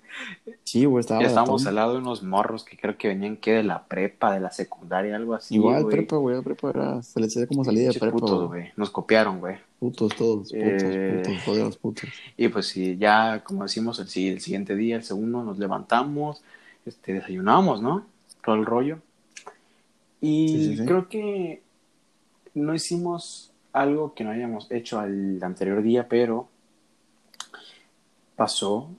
[0.63, 1.21] Sí, güey, estaba.
[1.21, 4.33] Ya estábamos al lado de unos morros que creo que venían que de la prepa,
[4.33, 5.55] de la secundaria, algo así.
[5.55, 6.39] Igual, prepa, güey.
[6.43, 7.01] Prepa era.
[7.01, 8.71] Se les hacía como salida de prepa, putos, güey.
[8.77, 9.57] Nos copiaron, güey.
[9.79, 11.23] Putos todos, putos, Eh.
[11.25, 12.09] putos, todos los putos.
[12.37, 16.43] Y pues sí, ya como decimos, el, el siguiente día, el segundo, nos levantamos,
[16.85, 18.05] este, desayunamos, ¿no?
[18.45, 18.99] Todo el rollo.
[20.21, 20.85] Y Sí, sí, sí.
[20.85, 21.63] creo que
[22.53, 26.47] no hicimos algo que no hayamos hecho al anterior día, pero
[28.35, 28.89] pasó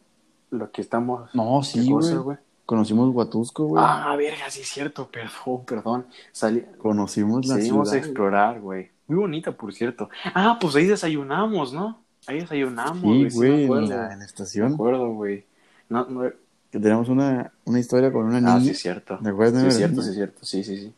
[0.51, 1.35] lo que estamos...
[1.35, 2.37] No, ¿Qué sí, güey.
[2.67, 3.83] Conocimos Huatusco, güey.
[3.87, 6.07] Ah, verga, sí es cierto, perdón, perdón.
[6.31, 6.65] Salí...
[6.79, 8.03] Conocimos la Seguimos ciudad.
[8.03, 8.91] a explorar, güey.
[9.09, 10.09] Muy bonita, por cierto.
[10.35, 12.01] Ah, pues ahí desayunamos, ¿no?
[12.27, 13.03] Ahí desayunamos,
[13.33, 13.87] Sí, güey, en acuerdo.
[13.89, 14.75] la, en la Me estación.
[14.75, 15.45] acuerdo, güey.
[15.89, 16.23] No, no,
[16.71, 18.55] Que tenemos una, una historia con una niña.
[18.55, 19.19] Ah, sí, es cierto.
[19.23, 20.45] ¿Te acuerdas de Sí, es cierto, sí, es cierto.
[20.47, 20.95] Sí, sí, sí.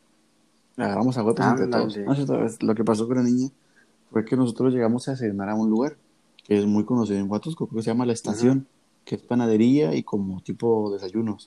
[0.77, 1.97] Agarramos a golpes entre todos.
[1.97, 3.51] No, lo que pasó con la niña
[4.11, 5.97] fue que nosotros llegamos a desayunar a un lugar
[6.45, 8.66] que es muy conocido en Huatusco, creo que se llama La Estación,
[9.05, 11.47] que es panadería y como tipo desayunos.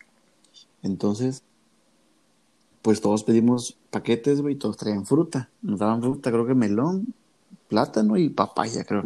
[0.82, 1.44] Entonces,
[2.82, 5.50] pues todos pedimos paquetes, güey, y todos traían fruta.
[5.62, 7.14] Nos daban fruta, creo que melón,
[7.68, 9.04] plátano y papaya, creo.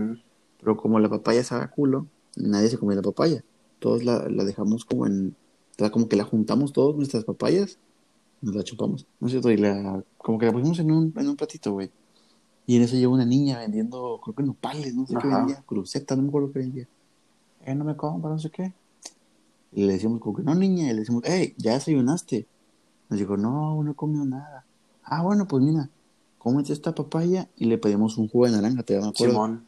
[0.59, 2.05] Pero como la papaya sabe a culo,
[2.35, 3.43] nadie se comía la papaya.
[3.79, 5.35] Todos la, la dejamos como en...
[5.71, 7.79] o sea, como que la juntamos todos nuestras papayas,
[8.41, 9.51] nos la chupamos, ¿no es cierto?
[9.51, 11.91] Y la, como que la pusimos en un, en un platito, güey.
[12.65, 16.15] Y en eso llegó una niña vendiendo, creo que nopales, no sé qué vendía, cruceta,
[16.15, 16.87] no me acuerdo qué vendía.
[17.65, 18.73] Eh, no me compra, no sé qué.
[19.71, 22.47] Y le decíamos como que no, niña, y le decimos, hey, ya desayunaste.
[23.09, 24.65] Nos dijo, no, no he comido nada.
[25.03, 25.89] Ah, bueno, pues mira,
[26.37, 29.15] cómete esta papaya y le pedimos un jugo de naranja, te acuerdo.
[29.15, 29.65] Simón.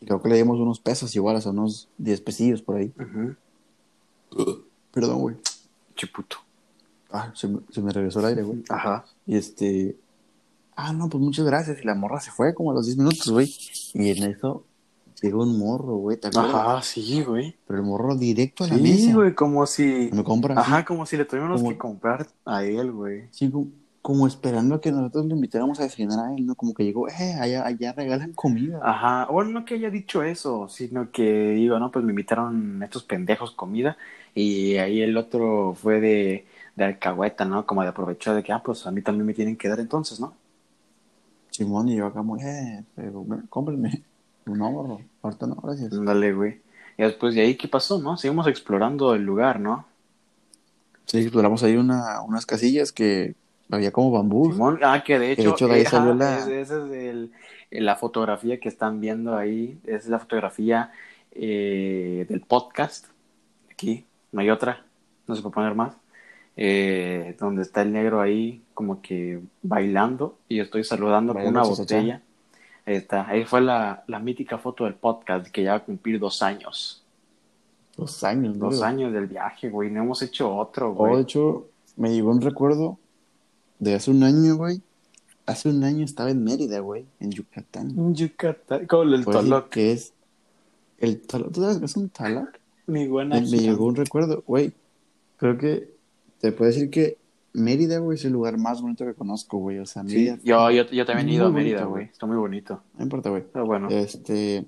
[0.00, 2.92] Y creo que le dimos unos pesos igual, o sea, unos 10 pesillos por ahí.
[4.92, 5.36] Perdón, güey.
[5.94, 6.38] Chiputo.
[7.12, 8.62] Ah, se me, se me regresó el aire, güey.
[8.68, 9.04] Ajá.
[9.26, 9.96] Y este.
[10.74, 11.78] Ah, no, pues muchas gracias.
[11.82, 13.54] Y la morra se fue como a los 10 minutos, güey.
[13.94, 14.64] Y en eso
[15.20, 16.54] llegó un morro, güey, ¿te acuerdas?
[16.54, 17.54] Ajá, sí, güey.
[17.66, 19.14] Pero el morro directo a la Sí, mesa.
[19.14, 20.10] güey, como si...
[20.12, 20.58] Me compra.
[20.58, 23.24] Ajá, como si le tuviéramos Como- que comprar a él, güey.
[23.30, 23.68] Sí, como,
[24.00, 26.56] como esperando a que nosotros le invitáramos a desayunar a él, ¿no?
[26.56, 28.80] Como que llegó, eh, allá, allá regalan comida.
[28.82, 33.04] Ajá, bueno, no que haya dicho eso, sino que digo, no, pues me invitaron estos
[33.04, 33.96] pendejos comida
[34.34, 36.46] y ahí el otro fue de,
[36.76, 37.66] de alcahueta, ¿no?
[37.66, 40.18] Como de aprovechar de que, ah, pues a mí también me tienen que dar entonces,
[40.20, 40.34] ¿no?
[41.50, 44.02] Simón y yo acá muy, eh, pero, cómprenme.
[44.46, 45.92] No, morro, ahorita no, gracias.
[45.92, 46.60] Ándale, güey.
[46.98, 48.16] Y después de ahí, ¿qué pasó, no?
[48.16, 49.86] Seguimos explorando el lugar, ¿no?
[51.06, 53.34] Sí, exploramos ahí una, unas casillas que
[53.70, 54.50] había como bambú.
[54.52, 56.52] Simón, ah, que de Que hecho, de hecho de ahí eh, salió la- esa
[56.86, 57.32] es el-
[57.70, 60.90] la fotografía que están viendo ahí, es la fotografía
[61.34, 63.06] eh, del podcast,
[63.70, 64.84] aquí, no hay otra,
[65.26, 65.96] no se puede poner más,
[66.56, 71.62] eh, donde está el negro ahí como que bailando y yo estoy saludando con una
[71.62, 72.22] botella.
[72.84, 76.18] Ahí está, ahí fue la, la mítica foto del podcast que ya va a cumplir
[76.18, 77.04] dos años.
[77.96, 78.58] Dos años.
[78.58, 81.22] Dos años del viaje, güey, no hemos hecho otro, Oh, de güey.
[81.22, 82.98] hecho, me llegó un recuerdo
[83.78, 84.80] de hace un año, güey.
[85.46, 87.90] Hace un año estaba en Mérida, güey, en Yucatán.
[87.90, 90.12] En Yucatán, como el Toloc, que es
[90.98, 91.52] el Taloc.
[91.52, 92.48] ¿Tú sabes qué es un Taloc?
[92.86, 94.72] mi buena Me, me llegó un recuerdo, güey.
[95.36, 95.91] Creo que
[96.42, 97.16] te puedo decir que
[97.54, 99.78] Mérida, güey, es el lugar más bonito que conozco, güey.
[99.78, 100.38] O sea, Sí, Mérida.
[100.42, 102.04] yo, yo, yo también he ido a Mérida, güey.
[102.06, 102.82] Está muy bonito.
[102.98, 103.44] No importa, güey.
[103.52, 104.66] Pero bueno, Este,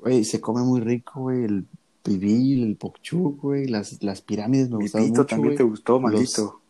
[0.00, 1.44] güey, se come muy rico, güey.
[1.44, 1.66] El
[2.02, 3.66] pibil, el pokchuk, güey.
[3.68, 6.60] Las, las pirámides me gustaron mucho, también te gustó, Los- maldito.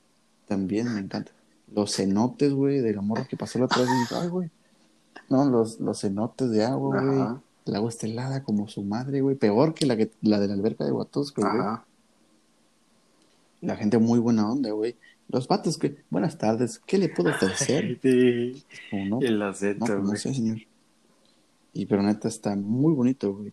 [0.47, 1.33] También me encanta.
[1.75, 4.31] Los cenotes, güey, de la morra que pasó la otra vez.
[4.31, 4.51] güey.
[5.31, 7.21] No, los, los cenotes de agua, güey.
[7.65, 9.37] El agua está helada como su madre, güey.
[9.37, 11.53] Peor que la, que, la de la alberca de Huatusco, güey.
[11.59, 11.85] ajá.
[13.65, 14.97] La gente muy buena onda, güey.
[15.29, 17.99] Los vatos que, buenas tardes, ¿qué le puedo ofrecer?
[18.03, 18.65] Sí,
[19.09, 20.59] no, el no, acento, pues no sé, señor.
[21.73, 23.53] Y pero neta está muy bonito, güey.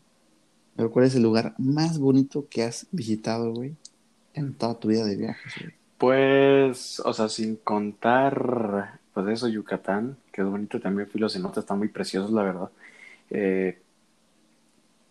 [0.76, 3.76] Pero ¿cuál es el lugar más bonito que has visitado, güey?
[4.34, 5.74] En toda tu vida de viajes, güey.
[5.98, 11.60] Pues, o sea, sin contar, pues eso, Yucatán, que es bonito también, fui los cenotes,
[11.60, 12.70] están muy preciosos, la verdad.
[13.30, 13.81] Eh,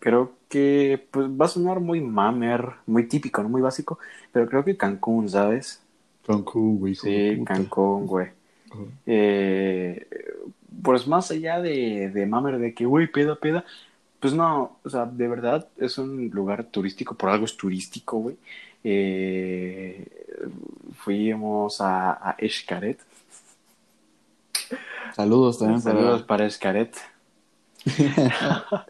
[0.01, 3.49] creo que pues va a sonar muy mamer, muy típico, ¿no?
[3.49, 3.99] Muy básico,
[4.33, 5.81] pero creo que Cancún, ¿sabes?
[6.25, 6.95] Cancún, güey.
[6.95, 7.41] Sí.
[7.45, 8.27] Cancún, güey.
[9.05, 10.07] Eh,
[10.81, 13.63] pues más allá de, de mamer de que, güey, peda, peda,
[14.19, 18.37] pues no, o sea, de verdad es un lugar turístico, por algo es turístico, güey.
[18.83, 20.07] Eh,
[20.95, 22.99] fuimos a, a Xcaret.
[25.15, 26.39] Saludos también Saludos para...
[26.39, 26.95] para Xcaret.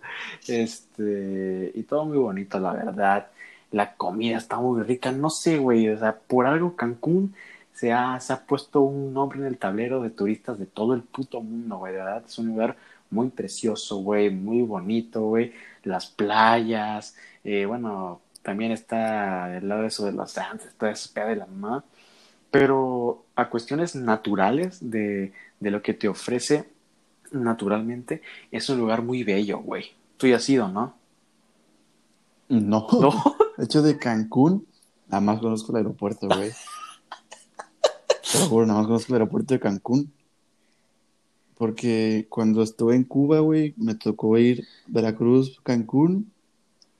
[0.47, 3.27] este, y todo muy bonito, la verdad.
[3.71, 7.33] La comida está muy rica, no sé, güey, o sea, por algo Cancún
[7.73, 11.03] se ha, se ha puesto un nombre en el tablero de turistas de todo el
[11.03, 12.75] puto mundo, güey, de verdad, es un lugar
[13.09, 19.87] muy precioso, güey, muy bonito, güey, las playas, eh, bueno, también está el lado de
[19.87, 21.83] eso de los Santos, todo eso de la mamá,
[22.51, 26.65] pero a cuestiones naturales de, de lo que te ofrece
[27.31, 28.21] naturalmente,
[28.51, 29.85] es un lugar muy bello, güey.
[30.17, 30.93] Tú ya has ido, ¿no?
[32.49, 32.87] No.
[32.91, 33.11] ¿No?
[33.57, 34.65] De hecho, de Cancún,
[35.07, 36.51] nada más conozco el aeropuerto, güey.
[38.31, 40.11] Te lo juro, nada más conozco el aeropuerto de Cancún.
[41.57, 46.31] Porque cuando estuve en Cuba, güey, me tocó ir Veracruz, Cancún,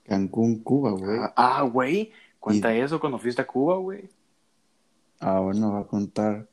[0.06, 1.20] Cancún, Cuba, güey.
[1.36, 4.10] Ah, güey, cuenta eso cuando fuiste a Cuba, güey.
[5.20, 6.48] Ah, bueno, va a contar.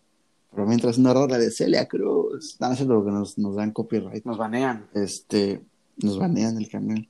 [0.51, 2.57] Pero mientras una rola de Celia Cruz.
[2.61, 4.24] No, es lo que nos, nos dan copyright.
[4.24, 4.86] Nos banean.
[4.94, 5.62] Este,
[5.99, 7.09] nos banean el canal.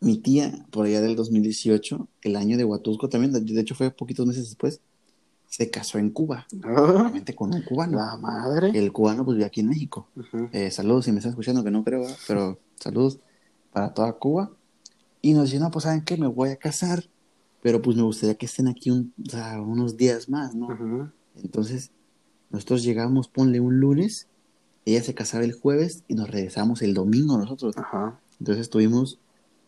[0.00, 4.26] Mi tía, por allá del 2018, el año de Huatusco también, de hecho fue poquitos
[4.26, 4.80] meses después,
[5.46, 7.98] se casó en Cuba, obviamente con un cubano.
[7.98, 8.70] La madre.
[8.72, 10.08] El cubano pues vive aquí en México.
[10.52, 12.16] Eh, saludos si me están escuchando, que no creo, ¿verdad?
[12.28, 13.18] pero saludos
[13.72, 14.50] para toda Cuba.
[15.20, 16.16] Y nos dijeron, no, pues ¿saben qué?
[16.16, 17.04] Me voy a casar,
[17.62, 20.68] pero pues me gustaría que estén aquí un- o sea, unos días más, ¿no?
[21.42, 21.90] Entonces,
[22.50, 24.26] nosotros llegamos, ponle un lunes,
[24.84, 27.76] ella se casaba el jueves y nos regresamos el domingo nosotros.
[27.76, 28.18] Ajá.
[28.38, 29.18] Entonces estuvimos,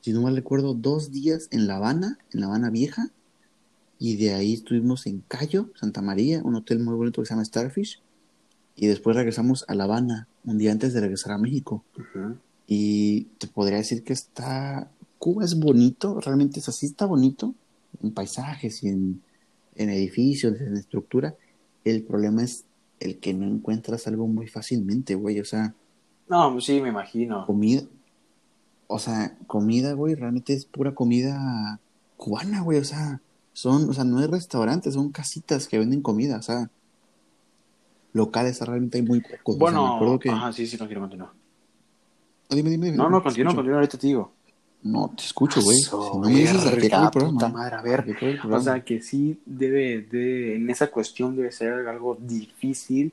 [0.01, 3.11] si no mal recuerdo, dos días en La Habana, en La Habana Vieja,
[3.99, 7.45] y de ahí estuvimos en Cayo, Santa María, un hotel muy bonito que se llama
[7.45, 8.01] Starfish,
[8.75, 11.85] y después regresamos a La Habana, un día antes de regresar a México.
[11.97, 12.37] Ujú.
[12.67, 17.55] Y te podría decir que está, Cuba es bonito, realmente es así, está bonito,
[18.03, 19.23] en paisajes y en,
[19.77, 21.37] en edificios, en estructura.
[21.85, 22.65] El problema es
[23.03, 25.75] el que no encuentras algo muy fácilmente, güey, o sea...
[26.29, 27.47] No, sí, me imagino.
[27.47, 27.83] comida,
[28.87, 31.81] o sea, comida, güey, realmente es pura comida
[32.17, 33.21] cubana, güey, o sea,
[33.53, 36.71] son, o sea, no es restaurantes, son casitas que venden comida, o sea,
[38.13, 39.57] locales realmente hay muy pocos.
[39.61, 40.31] o sea, me Bueno, acuerdo que...
[40.31, 41.35] ajá, sí, sí, continúa, continúa.
[42.49, 44.33] Ah, dime, dime, dime, No, no, continúa, continúa, ahorita te digo.
[44.83, 45.77] No, te escucho, güey.
[45.79, 48.01] Si Eso, no me dices, ¿a qué acaba verga, puta madre, a ver.
[48.01, 51.87] ¿A qué acaba el O sea, que sí debe, de, en esa cuestión debe ser
[51.87, 53.13] algo difícil,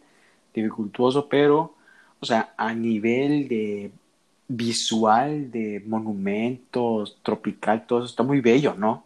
[0.53, 1.75] dificultuoso, pero,
[2.19, 3.91] o sea, a nivel de
[4.47, 9.03] visual, de monumentos, tropical, todo eso está muy bello, ¿no?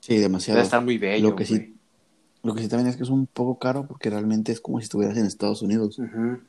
[0.00, 0.56] Sí, demasiado.
[0.56, 1.30] Debe estar muy bello.
[1.30, 1.72] Lo que sí-.
[2.42, 4.84] Lo que sí también es que es un poco caro porque realmente es como si
[4.84, 6.00] estuvieras en Estados Unidos.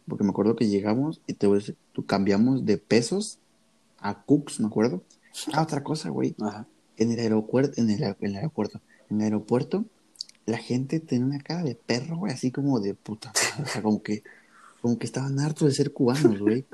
[0.07, 1.47] Porque me acuerdo que llegamos y te
[2.05, 3.39] cambiamos de pesos
[3.99, 5.03] a cooks, me acuerdo.
[5.53, 6.35] Ah, otra cosa, güey.
[6.97, 9.85] En el aeropuerto, en el, aer- en el aeropuerto, en el aeropuerto,
[10.45, 13.31] la gente tenía una cara de perro, güey, así como de puta.
[13.61, 14.23] O sea, como que,
[14.81, 16.65] como que estaban hartos de ser cubanos, güey.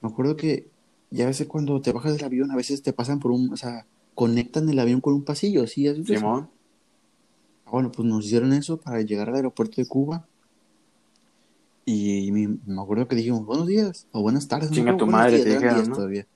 [0.00, 0.68] Me acuerdo que
[1.10, 3.56] ya a veces cuando te bajas del avión, a veces te pasan por un, o
[3.56, 6.04] sea, conectan el avión con un pasillo, así, así.
[6.04, 6.48] Simón.
[7.66, 10.26] Ah, Bueno, pues nos hicieron eso para llegar al aeropuerto de Cuba.
[11.84, 14.70] Y me, me acuerdo que dijimos, buenos días, o buenas tardes.
[14.70, 15.94] no Chinga acuerdo, tu madre, días, te dijeron, ¿no?
[15.96, 16.26] todavía.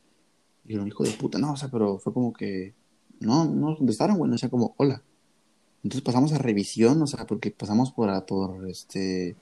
[0.64, 2.72] Y dijeron, hijo de puta, no, o sea, pero fue como que,
[3.20, 5.02] no, no nos contestaron, güey, o sea, como, hola.
[5.84, 9.34] Entonces pasamos a revisión, o sea, porque pasamos por, a- por, este,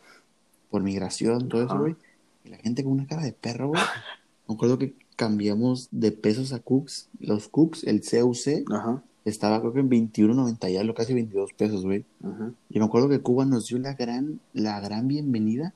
[0.71, 1.97] por migración, todo eso, güey.
[2.45, 3.81] Y la gente con una cara de perro, güey.
[4.49, 7.09] Me acuerdo que cambiamos de pesos a cooks.
[7.21, 9.03] Los cooks, el CUC, Ajá.
[9.27, 12.07] estaba creo que en 21.90 ya, lo casi 22 pesos, güey.
[12.23, 12.55] Ujú.
[12.71, 15.75] Y me acuerdo que Cuba nos dio la gran, la gran bienvenida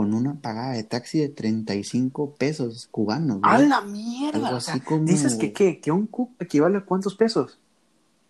[0.00, 3.68] con una pagada de taxi de 35 pesos cubanos, ¡A güey.
[3.68, 4.46] la mierda!
[4.46, 5.78] Algo O sea, así como dices que, ¿qué?
[5.78, 7.58] ¿Que un cup equivale a cuántos pesos?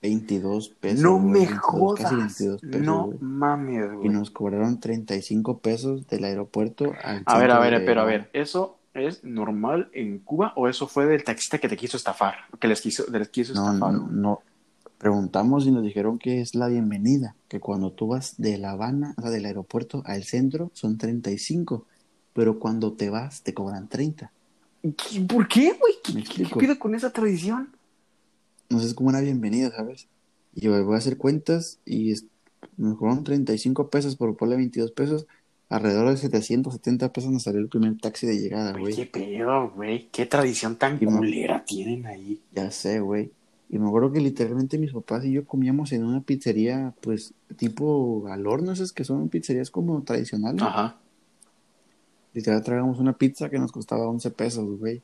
[0.03, 1.01] 22 pesos.
[1.01, 2.03] no güey, me 22, jodas.
[2.03, 3.19] Casi 22 pesos, no güey.
[3.21, 4.09] mames, Y güey.
[4.09, 8.31] nos cobraron 35 pesos del aeropuerto al A ver, a ver, de- pero a ver,
[8.33, 12.35] ¿eso es normal en Cuba o eso fue del taxista que te quiso estafar?
[12.59, 13.93] Que les quiso, les quiso No, estafar.
[13.95, 14.43] no, no.
[15.01, 19.15] Preguntamos y nos dijeron que es la bienvenida, que cuando tú vas de La Habana,
[19.17, 21.87] o sea, del aeropuerto al centro, son 35,
[22.35, 24.31] pero cuando te vas te cobran 30.
[24.83, 25.95] ¿Qué- ¿Por qué, güey?
[26.23, 27.71] ¿Qué, pido con esa tradición?
[28.69, 30.07] No sé, es como una bienvenida, ¿sabes?
[30.55, 32.27] Y yo voy a hacer cuentas y es-
[32.77, 35.27] me cobraron 35 pesos por ponerle 22 pesos,
[35.71, 40.11] alrededor de 770 pesos nos salió el primer taxi de llegada, Güey, qué pedo, güey.
[40.13, 42.43] Qué tradición tan Y me- culera tienen ahí.
[42.53, 43.33] Ya sé, güey.
[43.73, 48.27] Y me acuerdo que literalmente mis papás y yo comíamos en una pizzería, pues, tipo
[48.29, 50.61] al horno, esas que son pizzerías como tradicionales.
[50.61, 50.97] Ajá.
[52.35, 55.03] Literal, traíamos una pizza que nos costaba 11 pesos, güey.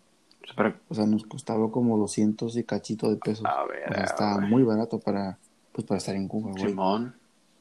[0.57, 3.45] Pero, O sea, nos costaba como 200 y cachito de pesos.
[3.45, 5.39] a ver, O sea, estaba muy barato para,
[5.73, 6.67] pues, para estar en Cuba, güey.
[6.67, 7.15] Simón.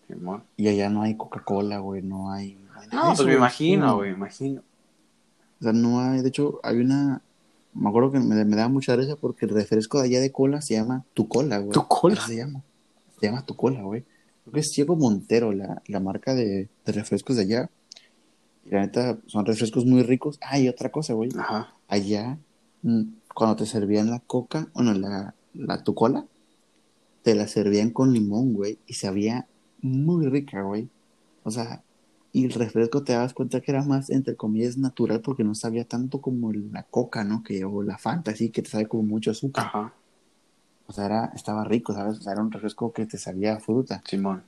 [0.07, 0.43] Simón.
[0.57, 2.55] Y allá no hay Coca-Cola, güey, no hay...
[2.55, 4.61] no hay No, pues me imagino, güey, me imagino.
[5.59, 7.21] O sea, no hay, de hecho, hay una,
[7.75, 10.61] me acuerdo que me, me da mucha risa porque el refresco de allá de cola
[10.61, 11.71] se llama Tu Cola, güey.
[11.71, 12.21] ¿Tu cola?
[12.25, 12.63] Se llama.
[13.19, 14.03] Se llama Tu Cola, güey.
[14.43, 17.69] Creo que es Ciego Montero, la, la marca de, de refrescos de allá.
[18.65, 20.39] Y la neta, son refrescos muy ricos.
[20.41, 21.29] Ah, y otra cosa, güey.
[21.37, 21.73] Ajá.
[21.87, 22.37] Allá,
[22.81, 23.03] mm,
[23.33, 26.25] cuando te servían la coca, bueno, la, la Tu Cola,
[27.23, 28.79] te la servían con limón, güey.
[28.87, 29.47] Y sabía
[29.81, 30.87] muy rica, güey.
[31.43, 31.83] O sea,
[32.35, 35.85] y el refresco te dabas cuenta que era más, entre comillas, natural porque no sabía
[35.85, 37.41] tanto como la coca, ¿no?
[37.41, 39.67] Que, o la Fanta, así, que te sabe como mucho azúcar.
[39.67, 39.93] Ajá.
[40.85, 42.17] O sea, era, estaba rico, ¿sabes?
[42.17, 44.03] O sea, era un refresco que te sabía a fruta.
[44.05, 44.43] Simón.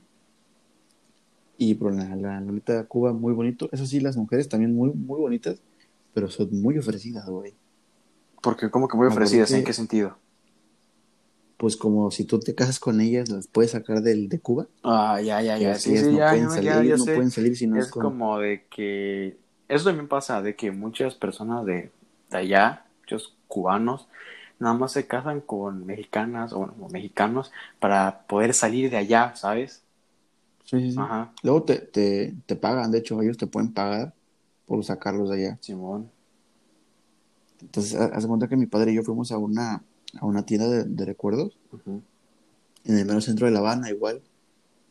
[1.56, 3.70] Y por la, la, neta, Cuba, muy bonito.
[3.72, 5.56] Eso sí, las mujeres también muy, muy bonitas,
[6.12, 7.54] pero son muy ofrecidas, güey.
[8.42, 9.50] Porque, ¿cómo que muy ofrecidas?
[9.52, 10.18] ¿En qué sentido?
[11.58, 14.68] Pues como si tú te casas con ellas, las puedes sacar del, de Cuba.
[14.82, 15.78] Ah, ya, ya, ya.
[15.78, 17.12] Sí, sí, no ya, pueden ya, salir, ya, ya ellos no sé.
[17.12, 18.16] pueden salir si no es, Es con...
[18.16, 19.38] como de que.
[19.68, 21.92] Eso también pasa, de que muchas personas de,
[22.30, 24.08] de allá, muchos cubanos,
[24.58, 29.84] nada más se casan con mexicanas o, mexicanos para poder salir de allá, ¿sabes?
[30.64, 31.10] Sí, sí, sí.
[31.10, 31.32] Ajá.
[31.42, 34.14] Luego te, te, te pagan, de hecho, ellos te pueden pagar
[34.66, 35.60] por sacarlos de allá.
[35.60, 36.10] Simón.
[37.60, 39.84] Entonces, ha- haz de cuenta que mi padre y yo fuimos a una,
[40.20, 42.02] a una tienda de, de recuerdos Ujú.
[42.84, 44.22] en el mero centro de La Habana, igual.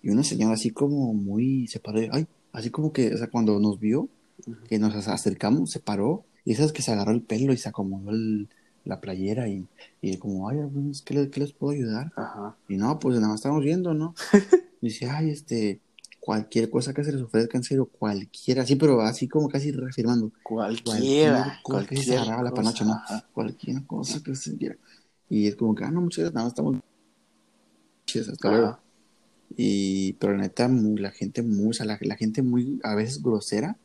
[0.03, 3.27] Y una señora así como muy, se paró, y, ay, así como que, o sea,
[3.27, 4.07] cuando nos vio,
[4.45, 4.55] Ujú.
[4.69, 7.69] que nos ac- acercamos, se paró, y esas que se agarró el pelo y se
[7.69, 8.47] acomodó el-
[8.85, 9.65] la playera y,
[10.01, 12.13] y como, ay, pues, ¿qué, le- qué les puedo ayudar?
[12.15, 12.55] Ajá.
[12.69, 14.13] Y no, pues nada más estamos viendo, ¿no?
[14.81, 15.81] Dice, ay, este,
[16.21, 20.31] cualquier cosa que se les ofrezca, en serio, cualquiera, así, pero así como casi reafirmando,
[20.43, 21.59] Cualquiera.
[21.63, 23.01] cosa que se agarraba la panocha, ¿no?
[23.33, 24.77] Cualquier cosa que se quiera.
[25.29, 26.77] Y es como que, ah, no, muchas gracias, nada más estamos.
[28.05, 28.79] Chidas, hasta luego.
[29.55, 32.95] Y, pero la neta, muy- la gente muy, o sea, la, la gente muy, a
[32.95, 33.77] veces grosera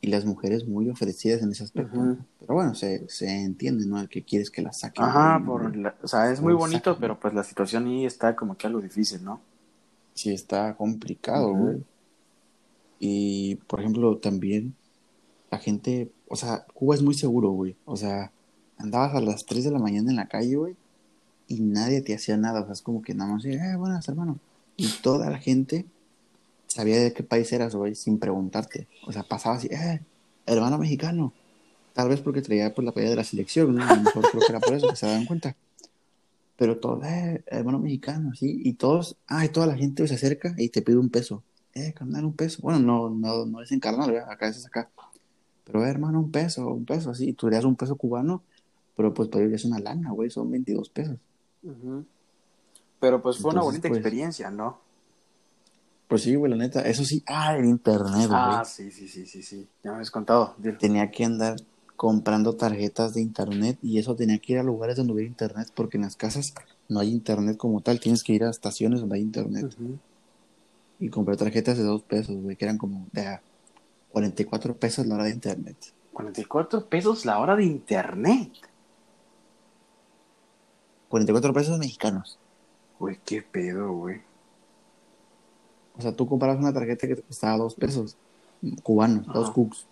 [0.00, 2.16] y las mujeres muy ofrecidas en ese aspecto.
[2.40, 3.98] Pero bueno, se, se entiende, ¿no?
[4.00, 5.04] El que quieres que la saquen.
[5.04, 8.56] Ajá, por la- o sea, es muy bonito, pero pues la situación ahí está como
[8.56, 9.40] que algo difícil, ¿no?
[10.14, 11.82] Sí, está complicado, güey.
[13.00, 14.74] Y, por ejemplo, también
[15.50, 17.76] la gente, o sea, Cuba es muy seguro, güey.
[17.84, 18.30] O sea,
[18.78, 20.76] andabas a las 3 de la mañana en la calle, güey,
[21.48, 22.62] y nadie te hacía nada.
[22.62, 24.38] O sea, es como que nada más, eh, buenas, hermano.
[24.76, 25.86] Y toda la gente
[26.66, 28.88] sabía de qué país eras, güey, sin preguntarte.
[29.06, 30.00] O sea, pasaba así, eh,
[30.46, 31.32] hermano mexicano.
[31.92, 33.84] Tal vez porque traía pues, la playa de la selección, ¿no?
[33.84, 35.56] A lo mejor creo que era por eso que se daban cuenta.
[36.56, 38.60] Pero todos, eh, hermano mexicano, sí.
[38.64, 41.42] Y todos, ah, y toda la gente se acerca y te pide un peso.
[41.72, 42.60] Eh, carnal, un peso.
[42.62, 44.30] Bueno, no, no, no es en carnal, ¿verdad?
[44.30, 44.90] Acá es acá.
[45.64, 47.28] Pero, eh, hermano, un peso, un peso, así.
[47.30, 48.42] Y tú le das un peso cubano,
[48.96, 51.16] pero pues para ellos es una lana, güey, son 22 pesos.
[53.00, 54.78] Pero pues fue una bonita pues, experiencia, ¿no?
[56.08, 56.82] Pues sí, güey, la neta.
[56.82, 58.30] Eso sí, ah, el internet, güey.
[58.30, 59.68] Ah, sí, sí, sí, sí, sí.
[59.82, 60.54] Ya me habías contado.
[60.78, 61.56] Tenía que andar
[61.96, 65.96] comprando tarjetas de internet y eso tenía que ir a lugares donde hubiera internet porque
[65.96, 66.54] en las casas
[66.88, 68.00] no hay internet como tal.
[68.00, 69.74] Tienes que ir a estaciones donde hay internet.
[71.00, 73.42] Y compré tarjetas de dos pesos, güey, que eran como de a
[74.12, 75.76] 44 pesos la hora de internet.
[76.12, 78.52] 44 pesos la hora de internet.
[81.14, 82.40] 44 pesos mexicanos.
[82.98, 84.20] Güey, qué pedo, güey.
[85.96, 88.16] O sea, tú comprabas una tarjeta que te costaba dos pesos
[88.82, 89.52] cubanos, dos Ajá.
[89.52, 89.86] cooks.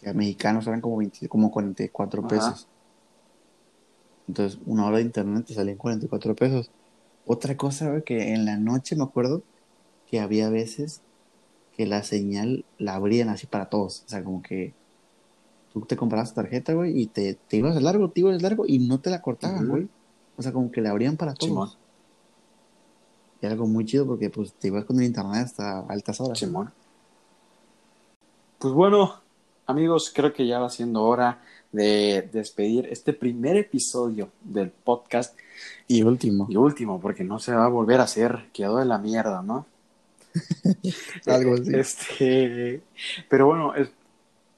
[0.00, 2.28] Que a mexicanos eran como, 20 como 44 Ajá.
[2.28, 2.68] pesos.
[4.28, 6.70] Entonces, una hora de internet te salían 44 pesos.
[7.26, 9.42] Otra cosa, güey, que en la noche me acuerdo
[10.06, 11.02] que había veces
[11.76, 14.04] que la señal la abrían así para todos.
[14.06, 14.72] O sea, como que
[15.74, 18.78] tú te comprabas tu tarjeta, güey, y te, te ibas largo, te ibas largo y
[18.78, 19.88] no te la cortaban, güey.
[20.40, 21.50] O sea, como que la abrían para todos.
[21.50, 21.70] Simón.
[23.42, 26.38] Y algo muy chido porque pues te ibas con el internet hasta altas horas.
[26.38, 26.72] Simón.
[28.58, 29.20] Pues bueno,
[29.66, 35.38] amigos, creo que ya va siendo hora de despedir este primer episodio del podcast
[35.88, 36.46] Y último.
[36.48, 39.66] y último, porque no se va a volver a hacer, quedó de la mierda, ¿no?
[41.26, 41.74] Algo así.
[41.74, 42.82] Este,
[43.28, 43.90] pero bueno, es-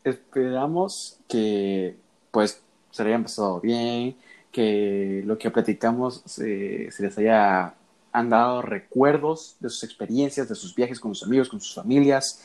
[0.04, 1.96] esperamos que
[2.30, 2.60] pues
[2.90, 4.16] se le haya empezado bien,
[4.52, 7.74] que lo que platicamos se, se les haya
[8.12, 12.42] han dado recuerdos de sus experiencias, de sus viajes con sus amigos, con sus familias.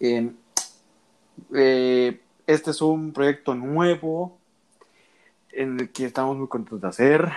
[0.00, 0.32] Eh,
[1.54, 4.38] Eh, este es un proyecto nuevo
[5.50, 7.30] en el que estamos muy contentos de hacer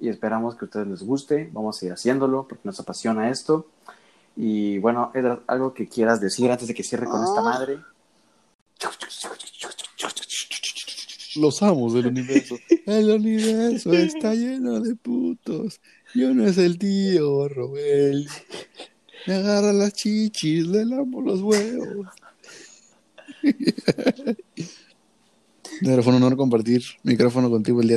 [0.00, 1.50] y esperamos que a ustedes les guste.
[1.52, 3.66] Vamos a ir haciéndolo porque nos apasiona esto.
[4.36, 7.78] Y bueno, Edra, algo que quieras decir antes de que cierre con esta madre.
[11.36, 12.56] Los amos del universo.
[12.86, 15.80] El universo está lleno de putos.
[16.14, 18.28] Yo no es el tío Robel.
[19.26, 22.06] Me agarra las chichis, le lamo los huevos.
[25.82, 27.92] Era fue un honor compartir micrófono contigo el día